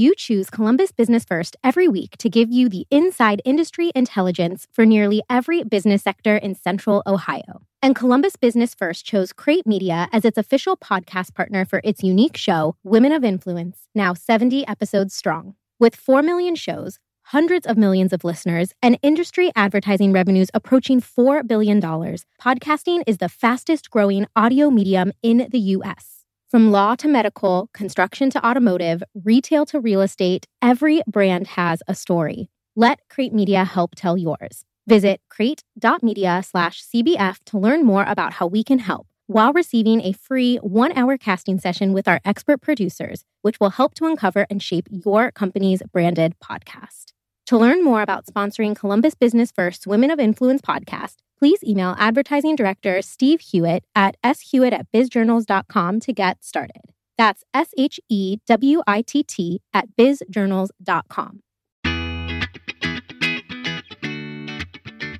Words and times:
You 0.00 0.14
choose 0.14 0.48
Columbus 0.48 0.92
Business 0.92 1.26
First 1.26 1.58
every 1.62 1.86
week 1.86 2.16
to 2.20 2.30
give 2.30 2.50
you 2.50 2.70
the 2.70 2.86
inside 2.90 3.42
industry 3.44 3.92
intelligence 3.94 4.66
for 4.72 4.86
nearly 4.86 5.22
every 5.28 5.62
business 5.62 6.02
sector 6.02 6.38
in 6.38 6.54
Central 6.54 7.02
Ohio. 7.06 7.60
And 7.82 7.94
Columbus 7.94 8.36
Business 8.36 8.74
First 8.74 9.04
chose 9.04 9.34
Crate 9.34 9.66
Media 9.66 10.08
as 10.10 10.24
its 10.24 10.38
official 10.38 10.78
podcast 10.78 11.34
partner 11.34 11.66
for 11.66 11.82
its 11.84 12.02
unique 12.02 12.38
show, 12.38 12.76
Women 12.82 13.12
of 13.12 13.24
Influence, 13.24 13.88
now 13.94 14.14
70 14.14 14.66
episodes 14.66 15.14
strong. 15.14 15.54
With 15.78 15.94
4 15.94 16.22
million 16.22 16.54
shows, 16.54 16.98
hundreds 17.24 17.66
of 17.66 17.76
millions 17.76 18.14
of 18.14 18.24
listeners, 18.24 18.72
and 18.80 18.98
industry 19.02 19.52
advertising 19.54 20.12
revenues 20.12 20.48
approaching 20.54 21.02
$4 21.02 21.46
billion, 21.46 21.78
podcasting 21.78 23.02
is 23.06 23.18
the 23.18 23.28
fastest 23.28 23.90
growing 23.90 24.26
audio 24.34 24.70
medium 24.70 25.12
in 25.22 25.46
the 25.50 25.60
U.S. 25.76 26.19
From 26.50 26.72
law 26.72 26.96
to 26.96 27.06
medical, 27.06 27.70
construction 27.72 28.28
to 28.30 28.44
automotive, 28.44 29.04
retail 29.14 29.64
to 29.66 29.78
real 29.78 30.00
estate, 30.00 30.46
every 30.60 31.00
brand 31.06 31.46
has 31.46 31.80
a 31.86 31.94
story. 31.94 32.48
Let 32.74 32.98
Crate 33.08 33.32
Media 33.32 33.64
help 33.64 33.94
tell 33.94 34.18
yours. 34.18 34.64
Visit 34.88 35.20
crate.media 35.28 36.42
slash 36.44 36.82
CBF 36.82 37.38
to 37.46 37.56
learn 37.58 37.84
more 37.84 38.04
about 38.04 38.32
how 38.32 38.48
we 38.48 38.64
can 38.64 38.80
help 38.80 39.06
while 39.28 39.52
receiving 39.52 40.00
a 40.00 40.10
free 40.10 40.56
one 40.56 40.90
hour 40.98 41.16
casting 41.16 41.60
session 41.60 41.92
with 41.92 42.08
our 42.08 42.20
expert 42.24 42.60
producers, 42.60 43.24
which 43.42 43.60
will 43.60 43.70
help 43.70 43.94
to 43.94 44.06
uncover 44.06 44.44
and 44.50 44.60
shape 44.60 44.88
your 44.90 45.30
company's 45.30 45.82
branded 45.92 46.34
podcast. 46.42 47.12
To 47.46 47.58
learn 47.58 47.84
more 47.84 48.02
about 48.02 48.26
sponsoring 48.26 48.74
Columbus 48.74 49.14
Business 49.14 49.52
First 49.52 49.86
Women 49.86 50.10
of 50.10 50.18
Influence 50.18 50.62
podcast, 50.62 51.18
please 51.40 51.64
email 51.64 51.96
advertising 51.98 52.54
director 52.54 53.00
Steve 53.00 53.40
Hewitt 53.40 53.82
at 53.94 54.14
shewitt 54.22 54.74
at 54.74 54.86
bizjournals.com 54.92 55.98
to 56.00 56.12
get 56.12 56.44
started. 56.44 56.92
That's 57.16 57.42
S 57.54 57.70
H 57.78 57.98
E 58.10 58.36
W 58.46 58.82
I 58.86 59.00
T 59.00 59.22
T 59.22 59.62
at 59.72 59.88
bizjournals.com. 59.98 61.40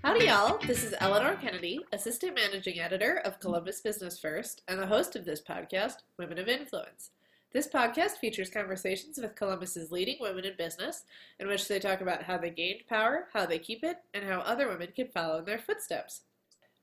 Howdy, 0.03 0.27
y'all. 0.27 0.59
This 0.67 0.85
is 0.85 0.95
Eleanor 1.01 1.37
Kennedy, 1.41 1.81
Assistant 1.93 2.35
Managing 2.35 2.81
Editor 2.81 3.23
of 3.25 3.41
Columbus 3.41 3.81
Business 3.81 4.19
First, 4.19 4.63
and 4.69 4.79
the 4.79 4.87
host 4.87 5.17
of 5.17 5.25
this 5.25 5.41
podcast, 5.41 5.97
Women 6.19 6.39
of 6.39 6.49
Influence. 6.49 7.11
This 7.53 7.67
podcast 7.67 8.19
features 8.21 8.49
conversations 8.49 9.19
with 9.19 9.35
Columbus's 9.35 9.91
leading 9.91 10.19
women 10.21 10.45
in 10.45 10.53
business, 10.57 11.03
in 11.41 11.49
which 11.49 11.67
they 11.67 11.81
talk 11.81 12.01
about 12.01 12.23
how 12.23 12.39
they 12.39 12.51
gained 12.51 12.83
power, 12.89 13.27
how 13.33 13.45
they 13.45 13.59
keep 13.59 13.83
it, 13.83 13.97
and 14.15 14.25
how 14.25 14.39
other 14.41 14.69
women 14.69 14.91
can 14.95 15.09
follow 15.09 15.39
in 15.39 15.45
their 15.47 15.59
footsteps. 15.59 16.21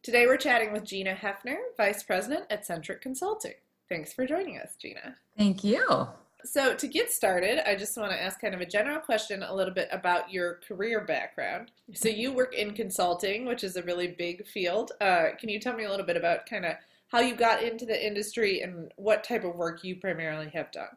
Today 0.04 0.26
we're 0.26 0.36
chatting 0.36 0.73
with 0.73 0.84
Gina 0.84 1.16
Hefner, 1.16 1.56
Vice 1.78 2.04
President 2.04 2.44
at 2.50 2.66
Centric 2.66 3.00
Consulting. 3.02 3.54
Thanks 3.88 4.12
for 4.12 4.28
joining 4.28 4.58
us, 4.58 4.76
Gina. 4.78 5.16
Thank 5.38 5.64
you. 5.64 6.10
So, 6.44 6.76
to 6.76 6.88
get 6.88 7.12
started, 7.14 7.68
I 7.68 7.76
just 7.76 7.98
want 7.98 8.12
to 8.12 8.22
ask 8.22 8.40
kind 8.42 8.54
of 8.54 8.60
a 8.60 8.66
general 8.66 9.00
question 9.00 9.44
a 9.44 9.56
little 9.56 9.73
bit 9.73 9.88
about 9.92 10.32
your 10.34 10.56
career 10.68 11.00
background. 11.00 11.72
So, 11.94 12.10
you 12.10 12.34
work 12.34 12.54
in 12.54 12.73
consulting, 12.73 13.45
which 13.45 13.64
is 13.64 13.78
a 13.78 13.84
really 13.84 14.08
big 14.08 14.45
field. 14.45 14.92
Uh, 15.00 15.30
can 15.40 15.48
you 15.48 15.60
tell 15.62 15.76
me 15.76 15.86
a 15.86 15.90
little 15.90 16.06
bit 16.06 16.18
about 16.18 16.45
kind 16.45 16.66
of 16.66 16.73
how 17.08 17.19
you 17.19 17.36
got 17.36 17.63
into 17.63 17.86
the 17.86 18.05
industry 18.05 18.61
and 18.61 18.91
what 18.97 19.23
type 19.23 19.44
of 19.44 19.55
work 19.55 19.83
you 19.83 19.95
primarily 19.95 20.50
have 20.53 20.72
done. 20.72 20.88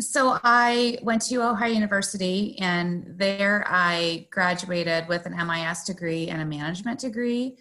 So 0.00 0.38
I 0.42 0.98
went 1.02 1.22
to 1.22 1.42
Ohio 1.42 1.72
University 1.72 2.58
and 2.58 3.14
there 3.18 3.64
I 3.66 4.26
graduated 4.30 5.06
with 5.08 5.26
an 5.26 5.34
MIS 5.46 5.84
degree 5.84 6.28
and 6.28 6.40
a 6.40 6.44
management 6.44 7.00
degree. 7.00 7.58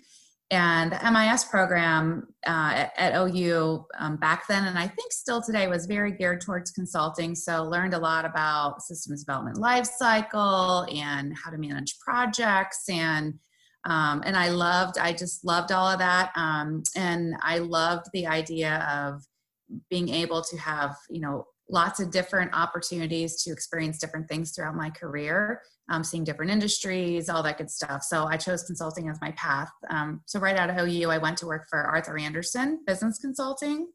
And 0.50 0.92
the 0.92 1.12
MIS 1.12 1.46
program 1.46 2.28
uh, 2.46 2.88
at, 2.98 3.16
OU 3.16 3.86
um, 3.98 4.18
back 4.18 4.48
then, 4.50 4.66
and 4.66 4.78
I 4.78 4.86
think 4.86 5.14
still 5.14 5.42
today, 5.42 5.68
was 5.68 5.86
very 5.86 6.12
geared 6.12 6.42
towards 6.42 6.72
consulting. 6.72 7.36
So 7.36 7.64
learned 7.64 7.94
a 7.94 7.98
lot 7.98 8.26
about 8.26 8.82
systems 8.82 9.24
development 9.24 9.58
lifecycle 9.58 10.94
and 10.94 11.34
how 11.38 11.52
to 11.52 11.58
manage 11.58 11.98
projects 12.00 12.90
and 12.90 13.40
um, 13.86 14.22
and 14.26 14.36
I 14.36 14.50
loved, 14.50 14.98
I 14.98 15.14
just 15.14 15.44
loved 15.44 15.72
all 15.72 15.88
of 15.88 16.00
that. 16.00 16.32
Um, 16.36 16.84
and 16.96 17.36
I 17.42 17.60
loved 17.60 18.08
the 18.14 18.28
idea 18.28 18.88
of 18.92 19.24
being 19.90 20.10
able 20.10 20.42
to 20.44 20.58
have, 20.58 20.96
you 21.10 21.22
know, 21.22 21.46
lots 21.70 22.00
of 22.00 22.12
different 22.12 22.54
opportunities 22.54 23.42
to 23.44 23.52
experience 23.52 23.98
different 23.98 24.28
things 24.28 24.52
throughout 24.52 24.76
my 24.76 24.90
career, 24.90 25.62
um, 25.90 26.04
seeing 26.04 26.24
different 26.24 26.52
industries, 26.52 27.30
all 27.30 27.42
that 27.42 27.58
good 27.58 27.72
stuff. 27.72 28.04
So 28.04 28.26
I 28.26 28.36
chose 28.38 28.64
consulting 28.64 29.10
as 29.10 29.20
my 29.22 29.32
path. 29.32 29.72
Um, 29.90 30.22
so 30.26 30.40
right 30.40 30.58
out 30.58 30.70
of 30.70 30.78
OU, 30.78 31.10
I 31.10 31.18
went 31.18 31.38
to 31.38 31.48
work 31.48 31.68
for 31.70 31.80
Arthur 31.80 32.18
Andersen 32.18 32.84
Business 32.86 33.18
Consulting 33.20 33.88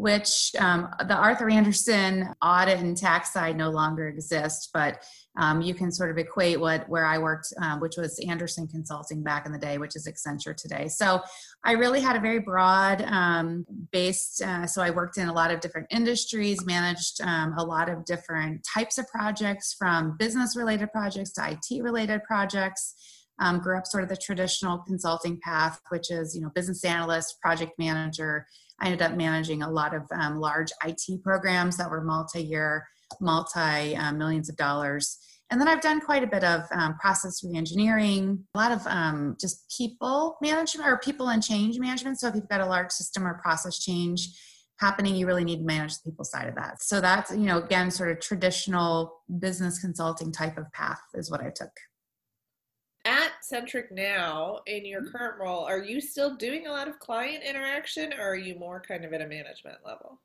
which 0.00 0.52
um, 0.58 0.88
the 1.06 1.14
Arthur 1.14 1.50
Andersen 1.50 2.26
audit 2.42 2.78
and 2.78 2.96
tax 2.96 3.34
side 3.34 3.58
no 3.58 3.68
longer 3.68 4.08
exists, 4.08 4.70
but 4.72 5.04
um, 5.36 5.60
you 5.60 5.74
can 5.74 5.92
sort 5.92 6.10
of 6.10 6.16
equate 6.16 6.58
what 6.58 6.88
where 6.88 7.04
I 7.04 7.18
worked, 7.18 7.52
um, 7.60 7.80
which 7.80 7.98
was 7.98 8.18
Andersen 8.26 8.66
Consulting 8.66 9.22
back 9.22 9.44
in 9.44 9.52
the 9.52 9.58
day, 9.58 9.76
which 9.76 9.96
is 9.96 10.08
Accenture 10.08 10.56
today. 10.56 10.88
So 10.88 11.20
I 11.64 11.72
really 11.72 12.00
had 12.00 12.16
a 12.16 12.20
very 12.20 12.38
broad 12.38 13.02
um, 13.02 13.66
based. 13.92 14.42
Uh, 14.42 14.66
so 14.66 14.80
I 14.80 14.88
worked 14.88 15.18
in 15.18 15.28
a 15.28 15.34
lot 15.34 15.50
of 15.50 15.60
different 15.60 15.88
industries, 15.90 16.64
managed 16.64 17.20
um, 17.20 17.52
a 17.58 17.62
lot 17.62 17.90
of 17.90 18.06
different 18.06 18.66
types 18.74 18.96
of 18.96 19.06
projects, 19.08 19.76
from 19.78 20.16
business 20.18 20.56
related 20.56 20.90
projects 20.92 21.32
to 21.32 21.50
IT 21.50 21.82
related 21.82 22.24
projects. 22.24 22.94
Um, 23.38 23.58
grew 23.58 23.78
up 23.78 23.86
sort 23.86 24.02
of 24.02 24.10
the 24.10 24.18
traditional 24.18 24.78
consulting 24.78 25.40
path, 25.42 25.80
which 25.90 26.10
is 26.10 26.34
you 26.34 26.40
know 26.40 26.50
business 26.54 26.84
analyst, 26.84 27.38
project 27.42 27.72
manager 27.78 28.46
I 28.80 28.86
ended 28.86 29.02
up 29.02 29.16
managing 29.16 29.62
a 29.62 29.70
lot 29.70 29.94
of 29.94 30.02
um, 30.12 30.40
large 30.40 30.70
IT 30.84 31.22
programs 31.22 31.76
that 31.76 31.90
were 31.90 32.02
multi-year, 32.02 32.86
multi 33.20 33.96
uh, 33.96 34.12
millions 34.12 34.48
of 34.48 34.56
dollars. 34.56 35.18
And 35.50 35.60
then 35.60 35.66
I've 35.66 35.80
done 35.80 36.00
quite 36.00 36.22
a 36.22 36.28
bit 36.28 36.44
of 36.44 36.62
um, 36.72 36.94
process 36.98 37.44
reengineering, 37.44 38.38
a 38.54 38.58
lot 38.58 38.70
of 38.70 38.86
um, 38.86 39.36
just 39.40 39.74
people 39.76 40.36
management 40.40 40.88
or 40.88 40.98
people 40.98 41.28
and 41.28 41.42
change 41.42 41.78
management. 41.78 42.20
So 42.20 42.28
if 42.28 42.36
you've 42.36 42.48
got 42.48 42.60
a 42.60 42.66
large 42.66 42.92
system 42.92 43.26
or 43.26 43.34
process 43.42 43.78
change 43.80 44.28
happening, 44.78 45.16
you 45.16 45.26
really 45.26 45.44
need 45.44 45.58
to 45.58 45.64
manage 45.64 45.94
the 45.94 46.10
people 46.10 46.24
side 46.24 46.48
of 46.48 46.54
that. 46.54 46.82
So 46.82 47.00
that's, 47.00 47.32
you 47.32 47.46
know, 47.46 47.58
again, 47.58 47.90
sort 47.90 48.12
of 48.12 48.20
traditional 48.20 49.20
business 49.40 49.80
consulting 49.80 50.30
type 50.30 50.56
of 50.56 50.72
path 50.72 51.00
is 51.14 51.30
what 51.30 51.40
I 51.40 51.50
took 51.54 51.70
at 53.04 53.32
Centric 53.42 53.90
now, 53.90 54.60
in 54.66 54.84
your 54.84 55.02
mm-hmm. 55.02 55.16
current 55.16 55.40
role, 55.40 55.64
are 55.64 55.82
you 55.82 56.00
still 56.00 56.36
doing 56.36 56.66
a 56.66 56.70
lot 56.70 56.88
of 56.88 56.98
client 56.98 57.42
interaction 57.44 58.12
or 58.12 58.30
are 58.30 58.36
you 58.36 58.58
more 58.58 58.80
kind 58.80 59.04
of 59.04 59.12
at 59.12 59.20
a 59.20 59.26
management 59.26 59.78
level? 59.84 60.20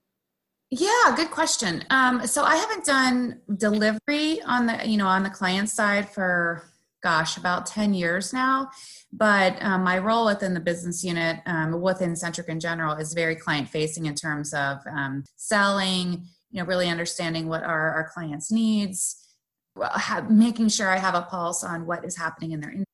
Yeah, 0.72 1.14
good 1.16 1.32
question. 1.32 1.84
Um, 1.90 2.26
so 2.26 2.44
I 2.44 2.56
haven't 2.56 2.86
done 2.86 3.42
delivery 3.58 4.42
on 4.42 4.66
the, 4.66 4.82
you 4.86 4.98
know, 4.98 5.08
on 5.08 5.24
the 5.24 5.30
client 5.30 5.70
side 5.70 6.10
for 6.10 6.64
gosh, 7.06 7.38
about 7.38 7.68
10 7.68 7.94
years 7.94 8.34
now. 8.34 8.68
But 9.14 9.62
um, 9.62 9.84
my 9.84 10.00
role 10.00 10.26
within 10.26 10.56
the 10.56 10.60
business 10.60 11.04
unit, 11.04 11.38
um, 11.46 11.80
within 11.80 12.16
Centric 12.16 12.50
in 12.50 12.60
general, 12.60 12.96
is 12.96 13.14
very 13.14 13.36
client 13.36 13.70
facing 13.70 14.08
in 14.08 14.16
terms 14.16 14.56
of 14.56 14.80
um, 14.92 15.24
selling, 15.36 16.26
you 16.50 16.60
know, 16.60 16.66
really 16.66 16.90
understanding 16.90 17.48
what 17.48 17.62
our, 17.62 17.92
our 17.92 18.10
clients' 18.12 18.52
needs, 18.52 19.25
have, 19.84 20.30
making 20.30 20.70
sure 20.70 20.90
I 20.90 20.98
have 20.98 21.16
a 21.16 21.24
pulse 21.24 21.64
on 21.64 21.86
what 21.86 22.06
is 22.06 22.16
happening 22.16 22.52
in 22.52 22.62
their 22.62 22.72
industry, 22.72 22.86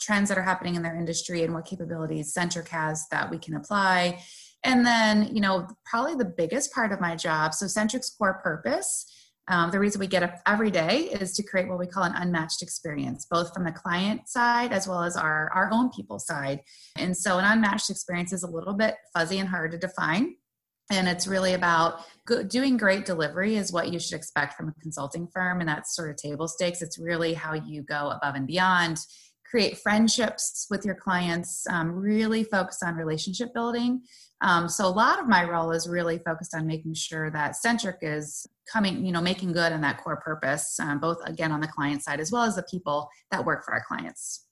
trends 0.00 0.28
that 0.28 0.38
are 0.38 0.42
happening 0.42 0.74
in 0.74 0.82
their 0.82 0.96
industry, 0.96 1.42
and 1.42 1.54
what 1.54 1.64
capabilities 1.64 2.32
Centric 2.32 2.68
has 2.68 3.06
that 3.10 3.30
we 3.30 3.38
can 3.38 3.54
apply. 3.54 4.20
And 4.64 4.84
then, 4.84 5.34
you 5.34 5.40
know, 5.40 5.68
probably 5.84 6.14
the 6.14 6.24
biggest 6.24 6.72
part 6.72 6.92
of 6.92 7.00
my 7.00 7.16
job. 7.16 7.54
So, 7.54 7.66
Centric's 7.66 8.10
core 8.10 8.40
purpose. 8.42 9.06
Um, 9.48 9.70
the 9.70 9.78
reason 9.78 10.00
we 10.00 10.06
get 10.06 10.22
up 10.22 10.36
every 10.46 10.70
day 10.70 11.00
is 11.00 11.34
to 11.34 11.42
create 11.42 11.68
what 11.68 11.78
we 11.78 11.86
call 11.86 12.04
an 12.04 12.14
unmatched 12.14 12.62
experience, 12.62 13.26
both 13.30 13.52
from 13.52 13.64
the 13.64 13.72
client 13.72 14.26
side 14.26 14.72
as 14.72 14.88
well 14.88 15.02
as 15.02 15.18
our, 15.18 15.50
our 15.54 15.68
own 15.70 15.90
people 15.90 16.18
side. 16.18 16.60
And 16.96 17.14
so, 17.14 17.38
an 17.38 17.44
unmatched 17.44 17.90
experience 17.90 18.32
is 18.32 18.42
a 18.42 18.50
little 18.50 18.74
bit 18.74 18.94
fuzzy 19.14 19.38
and 19.38 19.48
hard 19.48 19.72
to 19.72 19.78
define 19.78 20.36
and 20.90 21.08
it's 21.08 21.26
really 21.26 21.54
about 21.54 22.00
doing 22.48 22.76
great 22.76 23.06
delivery 23.06 23.56
is 23.56 23.72
what 23.72 23.92
you 23.92 23.98
should 23.98 24.16
expect 24.16 24.54
from 24.54 24.68
a 24.68 24.80
consulting 24.82 25.26
firm 25.28 25.60
and 25.60 25.68
that's 25.68 25.94
sort 25.94 26.10
of 26.10 26.16
table 26.16 26.48
stakes. 26.48 26.82
It's 26.82 26.98
really 26.98 27.34
how 27.34 27.54
you 27.54 27.82
go 27.82 28.10
above 28.10 28.34
and 28.34 28.46
beyond. 28.46 28.98
Create 29.50 29.78
friendships 29.78 30.66
with 30.70 30.84
your 30.84 30.94
clients 30.94 31.66
um, 31.68 31.92
really 31.92 32.44
focus 32.44 32.82
on 32.82 32.96
relationship 32.96 33.54
building. 33.54 34.02
Um, 34.40 34.68
so 34.68 34.86
a 34.86 34.88
lot 34.88 35.20
of 35.20 35.28
my 35.28 35.48
role 35.48 35.70
is 35.70 35.88
really 35.88 36.18
focused 36.18 36.54
on 36.54 36.66
making 36.66 36.94
sure 36.94 37.30
that 37.30 37.56
centric 37.56 37.98
is 38.02 38.46
coming 38.70 39.04
you 39.04 39.12
know 39.12 39.20
making 39.20 39.52
good 39.52 39.72
on 39.72 39.80
that 39.82 40.02
core 40.02 40.16
purpose 40.16 40.78
um, 40.80 40.98
both 40.98 41.18
again 41.26 41.52
on 41.52 41.60
the 41.60 41.68
client 41.68 42.02
side 42.02 42.18
as 42.18 42.32
well 42.32 42.44
as 42.44 42.56
the 42.56 42.62
people 42.64 43.08
that 43.30 43.44
work 43.44 43.64
for 43.64 43.74
our 43.74 43.84
clients. 43.86 44.46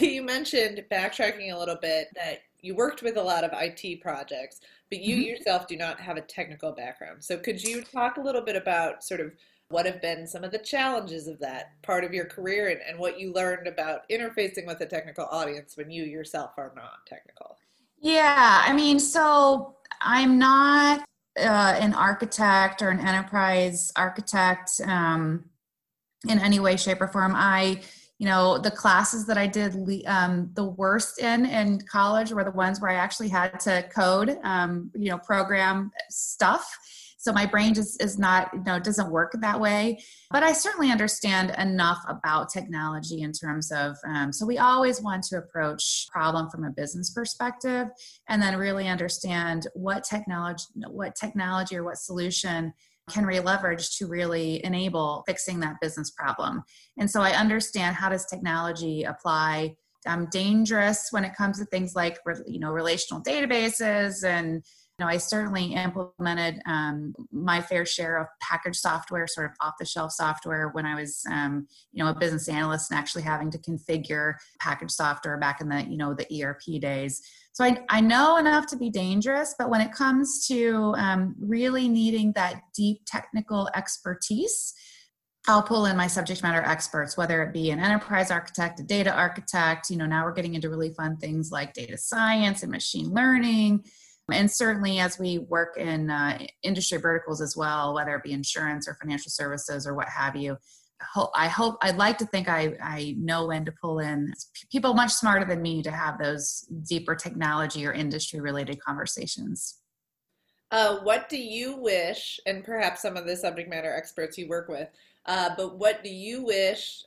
You 0.00 0.22
mentioned 0.22 0.82
backtracking 0.90 1.52
a 1.52 1.58
little 1.58 1.78
bit 1.80 2.08
that 2.16 2.40
you 2.64 2.74
worked 2.74 3.02
with 3.02 3.16
a 3.16 3.22
lot 3.22 3.44
of 3.44 3.50
IT 3.52 4.00
projects, 4.00 4.60
but 4.90 5.00
you 5.00 5.16
mm-hmm. 5.16 5.24
yourself 5.24 5.66
do 5.66 5.76
not 5.76 6.00
have 6.00 6.16
a 6.16 6.22
technical 6.22 6.72
background. 6.72 7.22
So 7.22 7.36
could 7.36 7.62
you 7.62 7.82
talk 7.82 8.16
a 8.16 8.20
little 8.20 8.40
bit 8.40 8.56
about 8.56 9.04
sort 9.04 9.20
of 9.20 9.32
what 9.68 9.86
have 9.86 10.00
been 10.00 10.26
some 10.26 10.44
of 10.44 10.50
the 10.50 10.58
challenges 10.58 11.26
of 11.26 11.38
that 11.40 11.72
part 11.82 12.04
of 12.04 12.14
your 12.14 12.24
career 12.24 12.68
and, 12.68 12.80
and 12.88 12.98
what 12.98 13.18
you 13.18 13.32
learned 13.32 13.66
about 13.66 14.08
interfacing 14.10 14.66
with 14.66 14.80
a 14.80 14.86
technical 14.86 15.26
audience 15.26 15.76
when 15.76 15.90
you 15.90 16.04
yourself 16.04 16.52
are 16.56 16.72
not 16.74 17.04
technical? 17.06 17.56
Yeah, 17.98 18.62
I 18.64 18.72
mean, 18.72 18.98
so 18.98 19.76
I'm 20.00 20.38
not 20.38 21.00
uh, 21.38 21.42
an 21.80 21.94
architect 21.94 22.82
or 22.82 22.90
an 22.90 23.00
enterprise 23.00 23.92
architect 23.96 24.80
um, 24.86 25.44
in 26.28 26.38
any 26.38 26.60
way, 26.60 26.76
shape, 26.76 27.00
or 27.00 27.08
form. 27.08 27.32
I, 27.34 27.80
you 28.18 28.26
know, 28.26 28.58
the 28.58 28.70
classes 28.70 29.26
that 29.26 29.36
I 29.36 29.46
did 29.46 29.74
um, 30.06 30.50
the 30.54 30.64
worst 30.64 31.20
in 31.20 31.46
in 31.46 31.80
college 31.90 32.32
were 32.32 32.44
the 32.44 32.52
ones 32.52 32.80
where 32.80 32.90
I 32.90 32.94
actually 32.94 33.28
had 33.28 33.58
to 33.60 33.84
code, 33.94 34.38
um, 34.44 34.90
you 34.94 35.10
know, 35.10 35.18
program 35.18 35.90
stuff. 36.10 36.66
So 37.18 37.32
my 37.32 37.46
brain 37.46 37.72
just 37.72 38.02
is 38.02 38.18
not 38.18 38.50
you 38.52 38.62
know 38.64 38.78
doesn't 38.78 39.10
work 39.10 39.34
that 39.40 39.58
way. 39.58 39.98
But 40.30 40.42
i 40.42 40.52
certainly 40.52 40.90
understand 40.90 41.54
enough 41.58 42.04
about 42.06 42.50
technology 42.50 43.22
in 43.22 43.32
terms 43.32 43.72
of 43.72 43.96
um, 44.06 44.32
so 44.32 44.44
we 44.44 44.58
always 44.58 45.00
want 45.00 45.24
to 45.24 45.38
approach 45.38 46.06
problem 46.12 46.50
from 46.50 46.64
a 46.64 46.70
business 46.70 47.10
perspective 47.10 47.88
and 48.28 48.42
then 48.42 48.58
really 48.58 48.88
understand 48.88 49.66
what 49.74 50.04
technology 50.04 50.66
what 50.86 51.16
technology 51.16 51.76
or 51.76 51.84
what 51.84 51.96
solution 51.96 52.74
can 53.10 53.26
we 53.26 53.38
leverage 53.40 53.96
to 53.98 54.06
really 54.06 54.64
enable 54.64 55.24
fixing 55.26 55.60
that 55.60 55.76
business 55.80 56.10
problem? 56.10 56.62
And 56.98 57.10
so 57.10 57.20
i 57.20 57.32
understand 57.32 57.96
how 57.96 58.08
does 58.08 58.26
technology 58.26 59.04
apply. 59.04 59.76
Dangerous 60.30 61.08
when 61.12 61.24
it 61.24 61.34
comes 61.34 61.58
to 61.58 61.64
things 61.64 61.94
like 61.96 62.18
you 62.46 62.60
know 62.60 62.70
relational 62.70 63.22
databases 63.22 64.22
and 64.22 64.62
know, 65.00 65.06
I 65.06 65.16
certainly 65.16 65.74
implemented 65.74 66.62
um, 66.66 67.14
my 67.32 67.60
fair 67.60 67.84
share 67.84 68.18
of 68.18 68.28
packaged 68.40 68.76
software, 68.76 69.26
sort 69.26 69.50
of 69.50 69.56
off 69.60 69.74
the 69.78 69.84
shelf 69.84 70.12
software, 70.12 70.68
when 70.68 70.86
I 70.86 70.94
was, 70.94 71.22
um, 71.30 71.66
you 71.92 72.02
know, 72.02 72.10
a 72.10 72.14
business 72.14 72.48
analyst 72.48 72.90
and 72.90 72.98
actually 72.98 73.22
having 73.22 73.50
to 73.50 73.58
configure 73.58 74.34
packaged 74.60 74.92
software 74.92 75.36
back 75.36 75.60
in 75.60 75.68
the, 75.68 75.82
you 75.82 75.96
know, 75.96 76.14
the 76.14 76.42
ERP 76.42 76.80
days. 76.80 77.22
So 77.52 77.64
I, 77.64 77.78
I 77.88 78.00
know 78.00 78.36
enough 78.36 78.66
to 78.68 78.76
be 78.76 78.88
dangerous, 78.88 79.54
but 79.58 79.68
when 79.68 79.80
it 79.80 79.92
comes 79.92 80.46
to 80.46 80.94
um, 80.96 81.34
really 81.40 81.88
needing 81.88 82.32
that 82.32 82.62
deep 82.74 83.02
technical 83.06 83.68
expertise, 83.74 84.74
I'll 85.46 85.62
pull 85.62 85.86
in 85.86 85.96
my 85.96 86.06
subject 86.06 86.42
matter 86.42 86.62
experts, 86.62 87.16
whether 87.16 87.42
it 87.42 87.52
be 87.52 87.70
an 87.70 87.78
enterprise 87.78 88.30
architect, 88.30 88.80
a 88.80 88.82
data 88.82 89.12
architect. 89.12 89.90
You 89.90 89.96
know, 89.96 90.06
now 90.06 90.24
we're 90.24 90.32
getting 90.32 90.54
into 90.54 90.70
really 90.70 90.90
fun 90.94 91.16
things 91.16 91.50
like 91.50 91.74
data 91.74 91.98
science 91.98 92.62
and 92.62 92.72
machine 92.72 93.10
learning 93.10 93.84
and 94.32 94.50
certainly, 94.50 95.00
as 95.00 95.18
we 95.18 95.38
work 95.38 95.76
in 95.76 96.10
uh, 96.10 96.38
industry 96.62 96.98
verticals 96.98 97.42
as 97.42 97.56
well, 97.56 97.94
whether 97.94 98.14
it 98.14 98.22
be 98.22 98.32
insurance 98.32 98.88
or 98.88 98.94
financial 98.94 99.30
services 99.30 99.86
or 99.86 99.94
what 99.94 100.08
have 100.08 100.34
you, 100.34 100.56
I 101.34 101.48
hope 101.48 101.76
I'd 101.82 101.96
like 101.96 102.18
to 102.18 102.26
think 102.26 102.48
I, 102.48 102.74
I 102.82 103.14
know 103.18 103.46
when 103.46 103.64
to 103.66 103.72
pull 103.72 103.98
in 103.98 104.32
people 104.70 104.94
much 104.94 105.12
smarter 105.12 105.44
than 105.44 105.60
me 105.60 105.82
to 105.82 105.90
have 105.90 106.18
those 106.18 106.66
deeper 106.88 107.14
technology 107.14 107.86
or 107.86 107.92
industry 107.92 108.40
related 108.40 108.80
conversations. 108.80 109.80
Uh, 110.70 110.98
what 111.00 111.28
do 111.28 111.36
you 111.36 111.76
wish, 111.76 112.40
and 112.46 112.64
perhaps 112.64 113.02
some 113.02 113.16
of 113.16 113.26
the 113.26 113.36
subject 113.36 113.68
matter 113.68 113.94
experts 113.94 114.38
you 114.38 114.48
work 114.48 114.68
with, 114.68 114.88
uh, 115.26 115.50
but 115.56 115.76
what 115.78 116.02
do 116.02 116.10
you 116.10 116.42
wish 116.42 117.04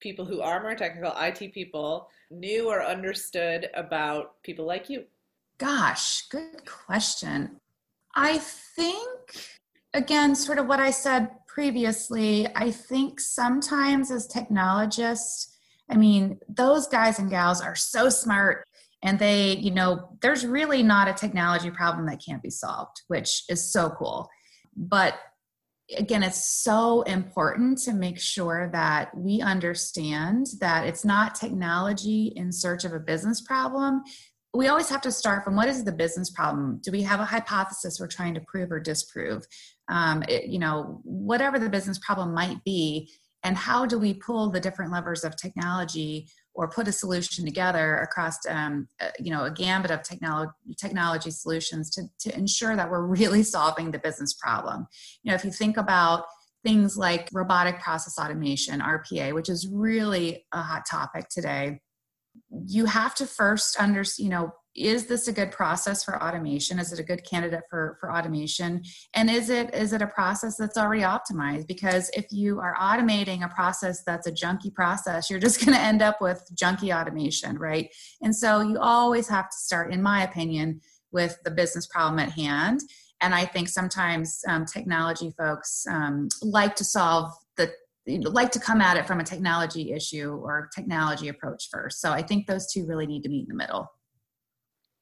people 0.00 0.24
who 0.24 0.40
are 0.42 0.62
more 0.62 0.74
technical, 0.74 1.12
IT 1.18 1.52
people, 1.52 2.08
knew 2.30 2.68
or 2.68 2.84
understood 2.84 3.68
about 3.74 4.40
people 4.42 4.66
like 4.66 4.88
you? 4.90 5.04
Gosh, 5.60 6.26
good 6.28 6.64
question. 6.64 7.60
I 8.16 8.38
think, 8.38 9.36
again, 9.92 10.34
sort 10.34 10.58
of 10.58 10.66
what 10.66 10.80
I 10.80 10.90
said 10.90 11.28
previously, 11.46 12.48
I 12.56 12.70
think 12.70 13.20
sometimes 13.20 14.10
as 14.10 14.26
technologists, 14.26 15.54
I 15.90 15.96
mean, 15.96 16.38
those 16.48 16.86
guys 16.86 17.18
and 17.18 17.28
gals 17.28 17.60
are 17.60 17.76
so 17.76 18.08
smart 18.08 18.64
and 19.02 19.18
they, 19.18 19.56
you 19.56 19.70
know, 19.70 20.16
there's 20.22 20.46
really 20.46 20.82
not 20.82 21.08
a 21.08 21.12
technology 21.12 21.70
problem 21.70 22.06
that 22.06 22.22
can't 22.26 22.42
be 22.42 22.50
solved, 22.50 23.02
which 23.08 23.44
is 23.50 23.70
so 23.70 23.90
cool. 23.90 24.30
But 24.74 25.14
again, 25.94 26.22
it's 26.22 26.62
so 26.62 27.02
important 27.02 27.78
to 27.80 27.92
make 27.92 28.18
sure 28.18 28.70
that 28.72 29.14
we 29.14 29.42
understand 29.42 30.46
that 30.60 30.86
it's 30.86 31.04
not 31.04 31.34
technology 31.34 32.32
in 32.34 32.50
search 32.50 32.84
of 32.84 32.94
a 32.94 33.00
business 33.00 33.42
problem 33.42 34.04
we 34.52 34.66
always 34.66 34.88
have 34.88 35.00
to 35.02 35.12
start 35.12 35.44
from 35.44 35.54
what 35.54 35.68
is 35.68 35.84
the 35.84 35.92
business 35.92 36.30
problem? 36.30 36.80
Do 36.82 36.90
we 36.90 37.02
have 37.02 37.20
a 37.20 37.24
hypothesis 37.24 37.98
we're 38.00 38.08
trying 38.08 38.34
to 38.34 38.40
prove 38.40 38.72
or 38.72 38.80
disprove? 38.80 39.46
Um, 39.88 40.22
it, 40.28 40.46
you 40.46 40.58
know 40.58 41.00
whatever 41.04 41.58
the 41.58 41.68
business 41.68 41.98
problem 41.98 42.34
might 42.34 42.62
be 42.64 43.10
and 43.42 43.56
how 43.56 43.86
do 43.86 43.98
we 43.98 44.14
pull 44.14 44.50
the 44.50 44.60
different 44.60 44.92
levers 44.92 45.24
of 45.24 45.36
technology 45.36 46.28
or 46.52 46.68
put 46.68 46.88
a 46.88 46.92
solution 46.92 47.44
together 47.44 47.96
across 47.98 48.38
um, 48.48 48.88
uh, 49.00 49.10
you 49.18 49.30
know 49.30 49.44
a 49.44 49.50
gambit 49.50 49.90
of 49.90 50.02
technology 50.02 50.52
technology 50.78 51.30
solutions 51.30 51.90
to, 51.90 52.02
to 52.18 52.36
ensure 52.36 52.74
that 52.76 52.90
we're 52.90 53.06
really 53.06 53.42
solving 53.42 53.90
the 53.90 53.98
business 53.98 54.34
problem? 54.34 54.86
You 55.22 55.30
know 55.30 55.34
if 55.36 55.44
you 55.44 55.52
think 55.52 55.76
about 55.76 56.24
things 56.64 56.96
like 56.96 57.28
robotic 57.32 57.80
process 57.80 58.18
automation 58.18 58.80
rpa 58.80 59.32
which 59.32 59.48
is 59.48 59.66
really 59.72 60.44
a 60.52 60.60
hot 60.60 60.82
topic 60.84 61.26
today 61.30 61.80
you 62.66 62.84
have 62.86 63.14
to 63.16 63.26
first 63.26 63.80
under 63.80 64.04
you 64.18 64.28
know 64.28 64.52
is 64.76 65.06
this 65.06 65.26
a 65.26 65.32
good 65.32 65.50
process 65.50 66.04
for 66.04 66.22
automation? 66.22 66.78
Is 66.78 66.92
it 66.92 67.00
a 67.00 67.04
good 67.04 67.24
candidate 67.24 67.64
for 67.68 67.96
for 68.00 68.12
automation? 68.12 68.82
And 69.14 69.28
is 69.28 69.50
it 69.50 69.74
is 69.74 69.92
it 69.92 70.02
a 70.02 70.06
process 70.06 70.56
that's 70.56 70.78
already 70.78 71.02
optimized? 71.02 71.66
Because 71.66 72.10
if 72.14 72.26
you 72.30 72.60
are 72.60 72.76
automating 72.80 73.44
a 73.44 73.48
process 73.48 74.02
that's 74.04 74.26
a 74.26 74.32
junky 74.32 74.72
process 74.72 75.28
you're 75.28 75.40
just 75.40 75.60
going 75.64 75.76
to 75.76 75.82
end 75.82 76.02
up 76.02 76.20
with 76.20 76.44
junky 76.54 76.94
automation 76.96 77.58
right? 77.58 77.90
And 78.22 78.34
so 78.34 78.60
you 78.60 78.78
always 78.78 79.28
have 79.28 79.50
to 79.50 79.56
start 79.56 79.92
in 79.92 80.02
my 80.02 80.22
opinion 80.22 80.80
with 81.12 81.38
the 81.44 81.50
business 81.50 81.86
problem 81.86 82.18
at 82.20 82.30
hand. 82.32 82.80
And 83.22 83.34
i 83.34 83.44
think 83.44 83.68
sometimes 83.68 84.40
um, 84.48 84.64
technology 84.64 85.32
folks 85.36 85.84
um, 85.90 86.28
like 86.42 86.74
to 86.76 86.84
solve 86.84 87.32
like 88.06 88.50
to 88.52 88.60
come 88.60 88.80
at 88.80 88.96
it 88.96 89.06
from 89.06 89.20
a 89.20 89.24
technology 89.24 89.92
issue 89.92 90.40
or 90.42 90.68
technology 90.74 91.28
approach 91.28 91.68
first. 91.70 92.00
So 92.00 92.12
I 92.12 92.22
think 92.22 92.46
those 92.46 92.72
two 92.72 92.86
really 92.86 93.06
need 93.06 93.22
to 93.22 93.28
meet 93.28 93.42
in 93.42 93.48
the 93.48 93.54
middle. 93.54 93.90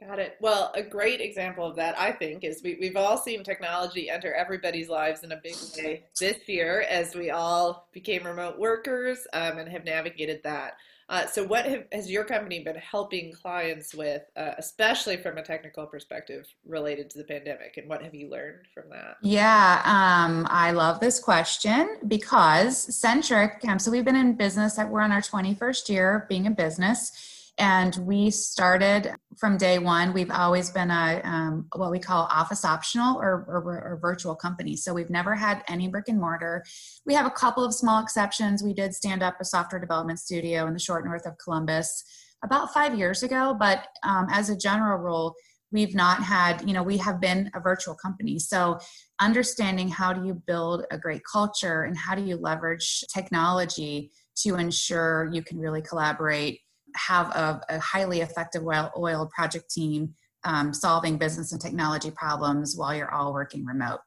Got 0.06 0.21
it. 0.21 0.37
Well, 0.41 0.71
a 0.77 0.83
great 0.83 1.21
example 1.21 1.67
of 1.67 1.75
that, 1.75 1.99
I 1.99 2.12
think, 2.12 2.45
is 2.45 2.62
we, 2.62 2.79
we've 2.81 2.97
all 2.97 3.19
seen 3.19 3.43
technology 3.43 4.09
enter 4.09 4.33
everybody's 4.33 4.89
lives 4.89 5.25
in 5.25 5.33
a 5.33 5.41
big 5.43 5.56
way 5.77 6.05
this 6.21 6.37
year 6.47 6.83
as 6.89 7.17
we 7.17 7.31
all 7.31 7.89
became 7.93 8.25
remote 8.25 8.59
workers 8.61 9.27
um, 9.33 9.59
and 9.59 9.69
have 9.69 9.85
navigated 9.85 10.41
that. 10.45 10.75
Uh, 11.09 11.27
so, 11.27 11.43
what 11.43 11.65
have, 11.65 11.85
has 11.91 12.11
your 12.11 12.25
company 12.25 12.63
been 12.63 12.77
helping 12.77 13.33
clients 13.33 13.95
with, 13.95 14.23
uh, 14.37 14.53
especially 14.59 15.17
from 15.17 15.39
a 15.39 15.43
technical 15.43 15.87
perspective 15.87 16.47
related 16.67 17.09
to 17.11 17.19
the 17.19 17.25
pandemic? 17.25 17.79
And 17.79 17.89
what 17.89 18.03
have 18.03 18.15
you 18.15 18.29
learned 18.29 18.67
from 18.75 18.91
that? 18.91 19.17
Yeah, 19.23 19.81
um, 19.85 20.47
I 20.51 20.73
love 20.73 21.01
this 21.01 21.19
question 21.19 21.97
because 22.09 22.95
Centric, 22.95 23.65
um, 23.67 23.79
so 23.79 23.91
we've 23.91 24.05
been 24.05 24.17
in 24.17 24.35
business, 24.35 24.79
we're 24.79 25.00
on 25.00 25.12
our 25.12 25.23
21st 25.23 25.88
year 25.88 26.27
being 26.29 26.47
a 26.47 26.50
business 26.50 27.38
and 27.59 27.97
we 27.97 28.31
started 28.31 29.12
from 29.37 29.57
day 29.57 29.79
one. 29.79 30.12
We've 30.12 30.31
always 30.31 30.71
been 30.71 30.91
a 30.91 31.21
um, 31.25 31.67
what 31.75 31.91
we 31.91 31.99
call 31.99 32.29
office 32.31 32.65
optional 32.65 33.19
or, 33.19 33.45
or, 33.49 33.62
or, 33.62 33.99
virtual 34.00 34.35
company. 34.35 34.77
So 34.77 34.95
we've 34.95 35.11
never 35.11 35.35
had 35.35 35.62
any 35.69 35.88
brick 35.88 36.09
and 36.09 36.21
mortar. 36.21 36.65
We 37.05 37.15
have 37.15 37.27
a 37.27 37.31
couple 37.31 37.65
of 37.65 37.75
small 37.75 38.03
exceptions. 38.03 38.62
We 38.62 38.75
did 38.75 38.95
stand 38.95 39.23
up 39.23 39.37
a 39.41 39.45
software 39.45 39.81
development 39.81 40.21
studio 40.21 40.67
in 40.67 40.73
the 40.73 40.79
short 40.79 41.05
north 41.05 41.27
of 41.27 41.37
columbus 41.43 42.05
about 42.45 42.73
five 42.73 42.97
years 42.97 43.23
ago. 43.25 43.57
But 43.59 43.87
um, 44.05 44.29
as 44.31 44.50
a 44.50 44.57
general 44.57 44.99
rule 44.99 45.35
we've 45.71 45.95
not 45.95 46.23
had 46.23 46.67
you 46.67 46.73
know 46.73 46.83
we 46.83 46.97
have 46.97 47.21
been 47.21 47.50
a 47.55 47.61
virtual 47.61 47.95
company. 47.95 48.38
So 48.38 48.79
understanding 49.21 49.88
how 49.88 50.12
do 50.12 50.25
you 50.27 50.35
build 50.47 50.85
a 50.91 50.99
great 50.99 51.23
culture 51.31 51.83
and 51.83 51.97
how 51.97 52.15
do 52.15 52.23
you 52.23 52.37
leverage 52.37 53.05
technology 53.12 54.11
to 54.37 54.55
ensure 54.55 55.29
you 55.33 55.43
can 55.43 55.59
really 55.59 55.83
collaborate 55.83 56.61
have 56.99 57.28
a, 57.28 57.61
a 57.69 57.78
highly 57.78 58.21
effective 58.21 58.62
oil 58.64 59.31
project 59.35 59.71
team 59.71 60.14
um, 60.45 60.73
solving 60.73 61.19
business 61.19 61.52
and 61.52 61.61
technology 61.61 62.11
problems 62.11 62.76
while 62.76 62.95
you're 62.95 63.12
all 63.12 63.33
working 63.33 63.64
remote. 63.64 64.00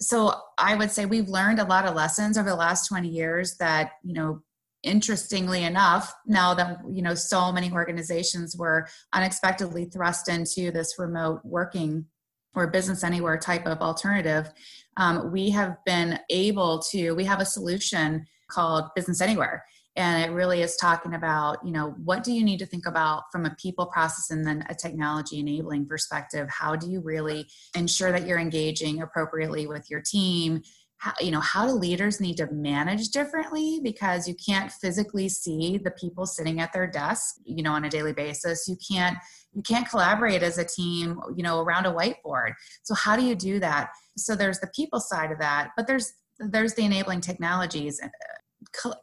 So 0.00 0.34
I 0.58 0.74
would 0.74 0.90
say 0.90 1.06
we've 1.06 1.28
learned 1.28 1.58
a 1.58 1.64
lot 1.64 1.84
of 1.84 1.94
lessons 1.94 2.38
over 2.38 2.48
the 2.48 2.56
last 2.56 2.88
20 2.88 3.08
years 3.08 3.56
that, 3.58 3.92
you 4.02 4.14
know, 4.14 4.42
interestingly 4.82 5.64
enough, 5.64 6.12
now 6.26 6.54
that, 6.54 6.78
you 6.90 7.02
know, 7.02 7.14
so 7.14 7.50
many 7.52 7.70
organizations 7.72 8.56
were 8.56 8.86
unexpectedly 9.12 9.86
thrust 9.86 10.28
into 10.28 10.70
this 10.70 10.94
remote 10.98 11.40
working 11.44 12.06
or 12.54 12.66
business 12.68 13.02
anywhere 13.02 13.38
type 13.38 13.66
of 13.66 13.78
alternative, 13.80 14.50
um, 14.96 15.32
we 15.32 15.50
have 15.50 15.76
been 15.84 16.18
able 16.30 16.78
to, 16.78 17.12
we 17.12 17.24
have 17.24 17.40
a 17.40 17.46
solution 17.46 18.26
called 18.48 18.84
Business 18.94 19.20
Anywhere 19.20 19.64
and 19.96 20.24
it 20.24 20.34
really 20.34 20.62
is 20.62 20.76
talking 20.76 21.14
about 21.14 21.58
you 21.64 21.72
know 21.72 21.94
what 22.02 22.24
do 22.24 22.32
you 22.32 22.44
need 22.44 22.58
to 22.58 22.66
think 22.66 22.86
about 22.86 23.24
from 23.30 23.46
a 23.46 23.54
people 23.60 23.86
process 23.86 24.30
and 24.30 24.46
then 24.46 24.64
a 24.68 24.74
technology 24.74 25.38
enabling 25.38 25.86
perspective? 25.86 26.48
How 26.50 26.76
do 26.76 26.90
you 26.90 27.00
really 27.00 27.46
ensure 27.76 28.12
that 28.12 28.26
you're 28.26 28.38
engaging 28.38 29.02
appropriately 29.02 29.66
with 29.66 29.90
your 29.90 30.00
team? 30.00 30.62
How, 30.98 31.12
you 31.20 31.30
know 31.30 31.40
how 31.40 31.66
do 31.66 31.72
leaders 31.72 32.20
need 32.20 32.36
to 32.38 32.50
manage 32.50 33.08
differently? 33.08 33.80
Because 33.82 34.26
you 34.26 34.34
can't 34.34 34.72
physically 34.72 35.28
see 35.28 35.78
the 35.78 35.90
people 35.92 36.26
sitting 36.26 36.60
at 36.60 36.72
their 36.72 36.86
desk 36.86 37.36
you 37.44 37.62
know 37.62 37.72
on 37.72 37.84
a 37.84 37.90
daily 37.90 38.12
basis. 38.12 38.66
You 38.68 38.76
can't 38.90 39.16
you 39.52 39.62
can't 39.62 39.88
collaborate 39.88 40.42
as 40.42 40.58
a 40.58 40.64
team 40.64 41.20
you 41.36 41.42
know 41.42 41.60
around 41.60 41.86
a 41.86 41.92
whiteboard. 41.92 42.54
So 42.82 42.94
how 42.94 43.16
do 43.16 43.24
you 43.24 43.36
do 43.36 43.60
that? 43.60 43.90
So 44.16 44.34
there's 44.34 44.58
the 44.58 44.70
people 44.74 45.00
side 45.00 45.30
of 45.30 45.38
that 45.38 45.70
but 45.76 45.86
there's 45.86 46.12
there's 46.40 46.74
the 46.74 46.84
enabling 46.84 47.20
technologies 47.20 48.00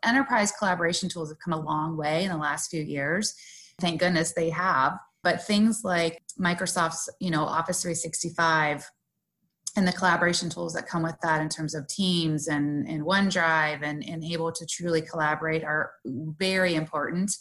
enterprise 0.04 0.52
collaboration 0.52 1.10
tools 1.10 1.30
have 1.30 1.40
come 1.40 1.54
a 1.54 1.60
long 1.60 1.98
way 1.98 2.24
in 2.24 2.30
the 2.30 2.38
last 2.38 2.70
few 2.70 2.82
years. 2.82 3.36
Thank 3.80 4.00
goodness 4.00 4.34
they 4.34 4.50
have. 4.50 4.98
But 5.24 5.44
things 5.44 5.82
like 5.84 6.22
microsoft's 6.40 7.10
you 7.20 7.32
know 7.32 7.44
office 7.44 7.82
365 7.82 8.90
and 9.78 9.88
the 9.88 9.94
collaboration 9.94 10.50
tools 10.50 10.74
that 10.74 10.88
come 10.88 11.04
with 11.04 11.16
that 11.24 11.42
in 11.42 11.50
terms 11.50 11.76
of 11.76 11.88
teams 11.88 12.48
and, 12.48 12.88
and 12.88 13.04
OneDrive 13.04 13.84
and, 13.84 14.04
and 14.08 14.24
able 14.24 14.52
to 14.52 14.66
truly 14.66 15.02
collaborate 15.02 15.64
are 15.64 15.92
very 16.06 16.76
important. 16.76 17.32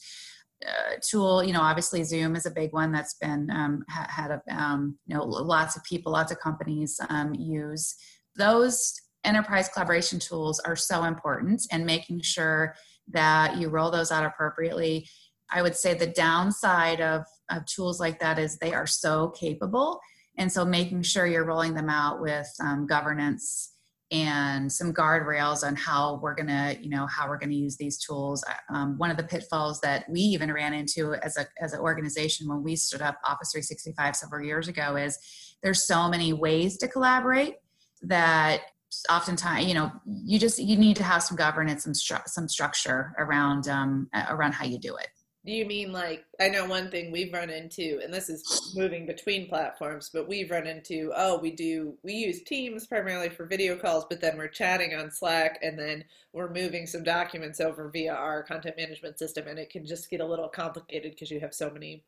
Uh, 0.64 0.96
tool, 1.02 1.42
you 1.42 1.52
know, 1.52 1.60
obviously 1.62 2.04
Zoom 2.04 2.36
is 2.36 2.46
a 2.46 2.50
big 2.50 2.72
one 2.72 2.92
that's 2.92 3.14
been 3.14 3.50
um, 3.50 3.82
ha- 3.88 4.06
had 4.08 4.30
a, 4.30 4.42
um, 4.54 4.98
you 5.06 5.16
know 5.16 5.24
lots 5.24 5.74
of 5.76 5.82
people, 5.84 6.12
lots 6.12 6.30
of 6.30 6.38
companies 6.38 7.00
um, 7.08 7.34
use. 7.34 7.96
Those 8.36 8.92
enterprise 9.24 9.68
collaboration 9.68 10.18
tools 10.18 10.60
are 10.60 10.76
so 10.76 11.04
important 11.04 11.62
and 11.70 11.84
making 11.84 12.22
sure 12.22 12.74
that 13.08 13.56
you 13.58 13.68
roll 13.68 13.90
those 13.90 14.10
out 14.10 14.24
appropriately. 14.24 15.08
I 15.50 15.62
would 15.62 15.76
say 15.76 15.94
the 15.94 16.06
downside 16.06 17.00
of, 17.00 17.24
of 17.50 17.66
tools 17.66 18.00
like 18.00 18.20
that 18.20 18.38
is 18.38 18.56
they 18.56 18.72
are 18.72 18.86
so 18.86 19.30
capable 19.30 20.00
and 20.38 20.50
so 20.50 20.64
making 20.64 21.02
sure 21.02 21.26
you're 21.26 21.44
rolling 21.44 21.74
them 21.74 21.90
out 21.90 22.20
with 22.20 22.48
um, 22.60 22.86
governance 22.86 23.74
and 24.12 24.72
some 24.72 24.92
guardrails 24.92 25.64
on 25.64 25.76
how 25.76 26.18
we're 26.20 26.34
to 26.34 26.76
you 26.80 26.90
know 26.90 27.06
how 27.06 27.28
we're 27.28 27.38
to 27.38 27.54
use 27.54 27.76
these 27.76 27.96
tools 27.98 28.44
um, 28.74 28.98
one 28.98 29.10
of 29.10 29.16
the 29.16 29.22
pitfalls 29.22 29.80
that 29.80 30.04
we 30.10 30.20
even 30.20 30.52
ran 30.52 30.74
into 30.74 31.14
as 31.22 31.36
a 31.36 31.46
as 31.60 31.72
an 31.72 31.80
organization 31.80 32.48
when 32.48 32.62
we 32.62 32.74
stood 32.74 33.02
up 33.02 33.18
office 33.24 33.52
365 33.52 34.16
several 34.16 34.44
years 34.44 34.66
ago 34.66 34.96
is 34.96 35.16
there's 35.62 35.86
so 35.86 36.08
many 36.08 36.32
ways 36.32 36.76
to 36.76 36.88
collaborate 36.88 37.54
that 38.02 38.62
oftentimes 39.08 39.66
you 39.66 39.74
know 39.74 39.90
you 40.06 40.38
just 40.38 40.58
you 40.58 40.76
need 40.76 40.96
to 40.96 41.04
have 41.04 41.22
some 41.22 41.36
governance 41.36 41.84
some 41.84 41.92
stru- 41.92 42.26
some 42.26 42.48
structure 42.48 43.12
around 43.18 43.68
um, 43.68 44.08
around 44.28 44.52
how 44.52 44.64
you 44.64 44.78
do 44.78 44.96
it. 44.96 45.08
Do 45.46 45.52
you 45.52 45.64
mean 45.64 45.90
like 45.90 46.24
I 46.38 46.48
know 46.48 46.66
one 46.66 46.90
thing 46.90 47.10
we've 47.10 47.32
run 47.32 47.48
into, 47.48 47.98
and 48.04 48.12
this 48.12 48.28
is 48.28 48.74
moving 48.76 49.06
between 49.06 49.48
platforms, 49.48 50.10
but 50.12 50.28
we've 50.28 50.50
run 50.50 50.66
into 50.66 51.12
oh 51.16 51.38
we 51.38 51.50
do 51.50 51.96
we 52.02 52.12
use 52.12 52.42
Teams 52.42 52.86
primarily 52.86 53.30
for 53.30 53.46
video 53.46 53.76
calls, 53.76 54.04
but 54.10 54.20
then 54.20 54.36
we're 54.36 54.48
chatting 54.48 54.94
on 54.94 55.10
Slack, 55.10 55.58
and 55.62 55.78
then 55.78 56.04
we're 56.34 56.52
moving 56.52 56.86
some 56.86 57.02
documents 57.02 57.60
over 57.60 57.88
via 57.88 58.12
our 58.12 58.42
content 58.42 58.76
management 58.76 59.18
system, 59.18 59.46
and 59.48 59.58
it 59.58 59.70
can 59.70 59.86
just 59.86 60.10
get 60.10 60.20
a 60.20 60.26
little 60.26 60.48
complicated 60.48 61.12
because 61.12 61.30
you 61.30 61.40
have 61.40 61.54
so 61.54 61.70
many 61.70 62.04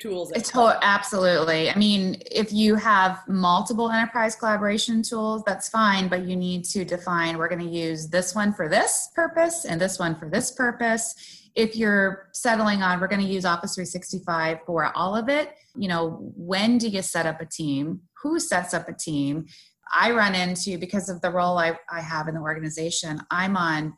tools. 0.00 0.32
It's 0.34 0.50
absolutely. 0.54 1.70
I 1.70 1.76
mean, 1.76 2.22
if 2.30 2.52
you 2.52 2.74
have 2.74 3.20
multiple 3.28 3.90
enterprise 3.90 4.34
collaboration 4.34 5.02
tools, 5.02 5.42
that's 5.46 5.68
fine, 5.68 6.08
but 6.08 6.26
you 6.26 6.36
need 6.36 6.64
to 6.66 6.84
define 6.84 7.38
we're 7.38 7.48
going 7.48 7.60
to 7.60 7.74
use 7.74 8.08
this 8.08 8.34
one 8.34 8.52
for 8.52 8.68
this 8.68 9.10
purpose 9.14 9.64
and 9.64 9.80
this 9.80 9.98
one 9.98 10.14
for 10.14 10.28
this 10.28 10.50
purpose 10.52 11.14
if 11.54 11.76
you're 11.76 12.28
settling 12.32 12.82
on 12.82 13.00
we're 13.00 13.08
going 13.08 13.20
to 13.20 13.26
use 13.26 13.44
office 13.44 13.74
365 13.74 14.58
for 14.66 14.96
all 14.96 15.16
of 15.16 15.28
it 15.28 15.54
you 15.76 15.88
know 15.88 16.32
when 16.36 16.78
do 16.78 16.88
you 16.88 17.02
set 17.02 17.26
up 17.26 17.40
a 17.40 17.46
team 17.46 18.00
who 18.22 18.38
sets 18.38 18.72
up 18.74 18.88
a 18.88 18.92
team 18.92 19.46
i 19.92 20.10
run 20.10 20.34
into 20.34 20.78
because 20.78 21.08
of 21.08 21.20
the 21.22 21.30
role 21.30 21.58
i, 21.58 21.76
I 21.90 22.00
have 22.00 22.28
in 22.28 22.34
the 22.34 22.40
organization 22.40 23.20
i'm 23.30 23.56
on 23.56 23.94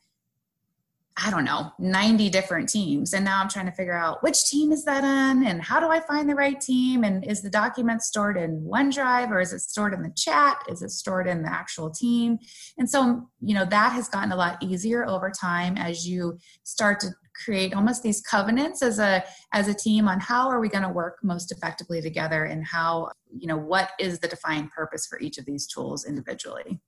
I 1.17 1.31
don't 1.31 1.45
know, 1.45 1.73
90 1.79 2.31
different 2.31 2.69
teams. 2.69 3.13
And 3.13 3.25
now 3.25 3.41
I'm 3.41 3.49
trying 3.49 3.67
to 3.67 3.73
figure 3.73 3.97
out 3.97 4.23
which 4.23 4.47
team 4.47 4.73
is 4.73 4.85
that 4.85 5.05
in 5.05 5.47
and 5.47 5.63
how 5.63 5.79
do 5.79 5.89
I 5.89 6.01
find 6.01 6.29
the 6.29 6.35
right 6.35 6.59
team? 6.59 7.05
And 7.05 7.25
is 7.25 7.43
the 7.43 7.51
document 7.51 8.03
stored 8.03 8.39
in 8.39 8.63
OneDrive 8.63 9.31
or 9.31 9.41
is 9.41 9.53
it 9.53 9.61
stored 9.61 9.93
in 9.93 10.03
the 10.03 10.13
chat? 10.17 10.63
Is 10.69 10.83
it 10.83 10.91
stored 10.91 11.27
in 11.27 11.43
the 11.43 11.53
actual 11.53 11.91
team? 11.91 12.39
And 12.79 12.89
so, 12.89 13.29
you 13.41 13.55
know, 13.55 13.67
that 13.67 13.93
has 13.93 14.09
gotten 14.09 14.33
a 14.33 14.37
lot 14.37 14.63
easier 14.63 15.07
over 15.07 15.31
time 15.31 15.77
as 15.77 16.09
you 16.09 16.39
start 16.63 17.01
to 17.01 17.11
create 17.45 17.75
almost 17.75 18.03
these 18.03 18.21
covenants 18.21 18.83
as 18.83 18.99
a 18.99 19.25
as 19.53 19.69
a 19.69 19.75
team 19.75 20.07
on 20.09 20.21
how 20.21 20.49
are 20.49 20.61
we 20.61 20.69
going 20.69 20.85
to 20.85 20.89
work 20.89 21.19
most 21.23 21.51
effectively 21.51 22.01
together 22.01 22.45
and 22.45 22.65
how, 22.65 23.11
you 23.31 23.47
know, 23.47 23.57
what 23.57 23.91
is 23.99 24.19
the 24.19 24.29
defined 24.29 24.71
purpose 24.71 25.07
for 25.07 25.19
each 25.21 25.39
of 25.39 25.45
these 25.45 25.67
tools 25.67 26.07
individually. 26.07 26.81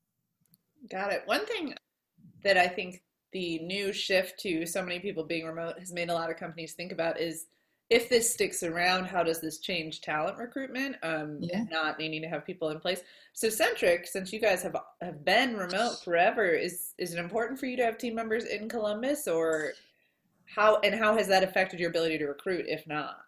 Got 0.90 1.12
it. 1.12 1.22
One 1.26 1.46
thing 1.46 1.74
that 2.42 2.56
I 2.56 2.68
think 2.68 3.02
the 3.34 3.58
new 3.58 3.92
shift 3.92 4.38
to 4.40 4.64
so 4.64 4.80
many 4.80 5.00
people 5.00 5.24
being 5.24 5.44
remote 5.44 5.78
has 5.78 5.92
made 5.92 6.08
a 6.08 6.14
lot 6.14 6.30
of 6.30 6.36
companies 6.36 6.72
think 6.72 6.92
about 6.92 7.20
is 7.20 7.46
if 7.90 8.08
this 8.08 8.32
sticks 8.32 8.62
around, 8.62 9.04
how 9.04 9.22
does 9.22 9.40
this 9.40 9.58
change 9.58 10.00
talent 10.00 10.38
recruitment? 10.38 10.96
Um, 11.02 11.38
yeah. 11.40 11.64
Not 11.70 11.98
needing 11.98 12.22
to 12.22 12.28
have 12.28 12.46
people 12.46 12.70
in 12.70 12.80
place. 12.80 13.02
So 13.34 13.50
Centric, 13.50 14.06
since 14.06 14.32
you 14.32 14.40
guys 14.40 14.62
have 14.62 14.76
have 15.02 15.24
been 15.24 15.56
remote 15.56 15.96
forever, 16.02 16.46
is 16.46 16.94
is 16.96 17.12
it 17.12 17.18
important 17.18 17.60
for 17.60 17.66
you 17.66 17.76
to 17.76 17.84
have 17.84 17.98
team 17.98 18.14
members 18.14 18.44
in 18.44 18.68
Columbus, 18.68 19.28
or 19.28 19.72
how 20.46 20.78
and 20.82 20.94
how 20.94 21.16
has 21.16 21.28
that 21.28 21.42
affected 21.42 21.78
your 21.78 21.90
ability 21.90 22.16
to 22.18 22.26
recruit? 22.26 22.64
If 22.68 22.86
not, 22.86 23.18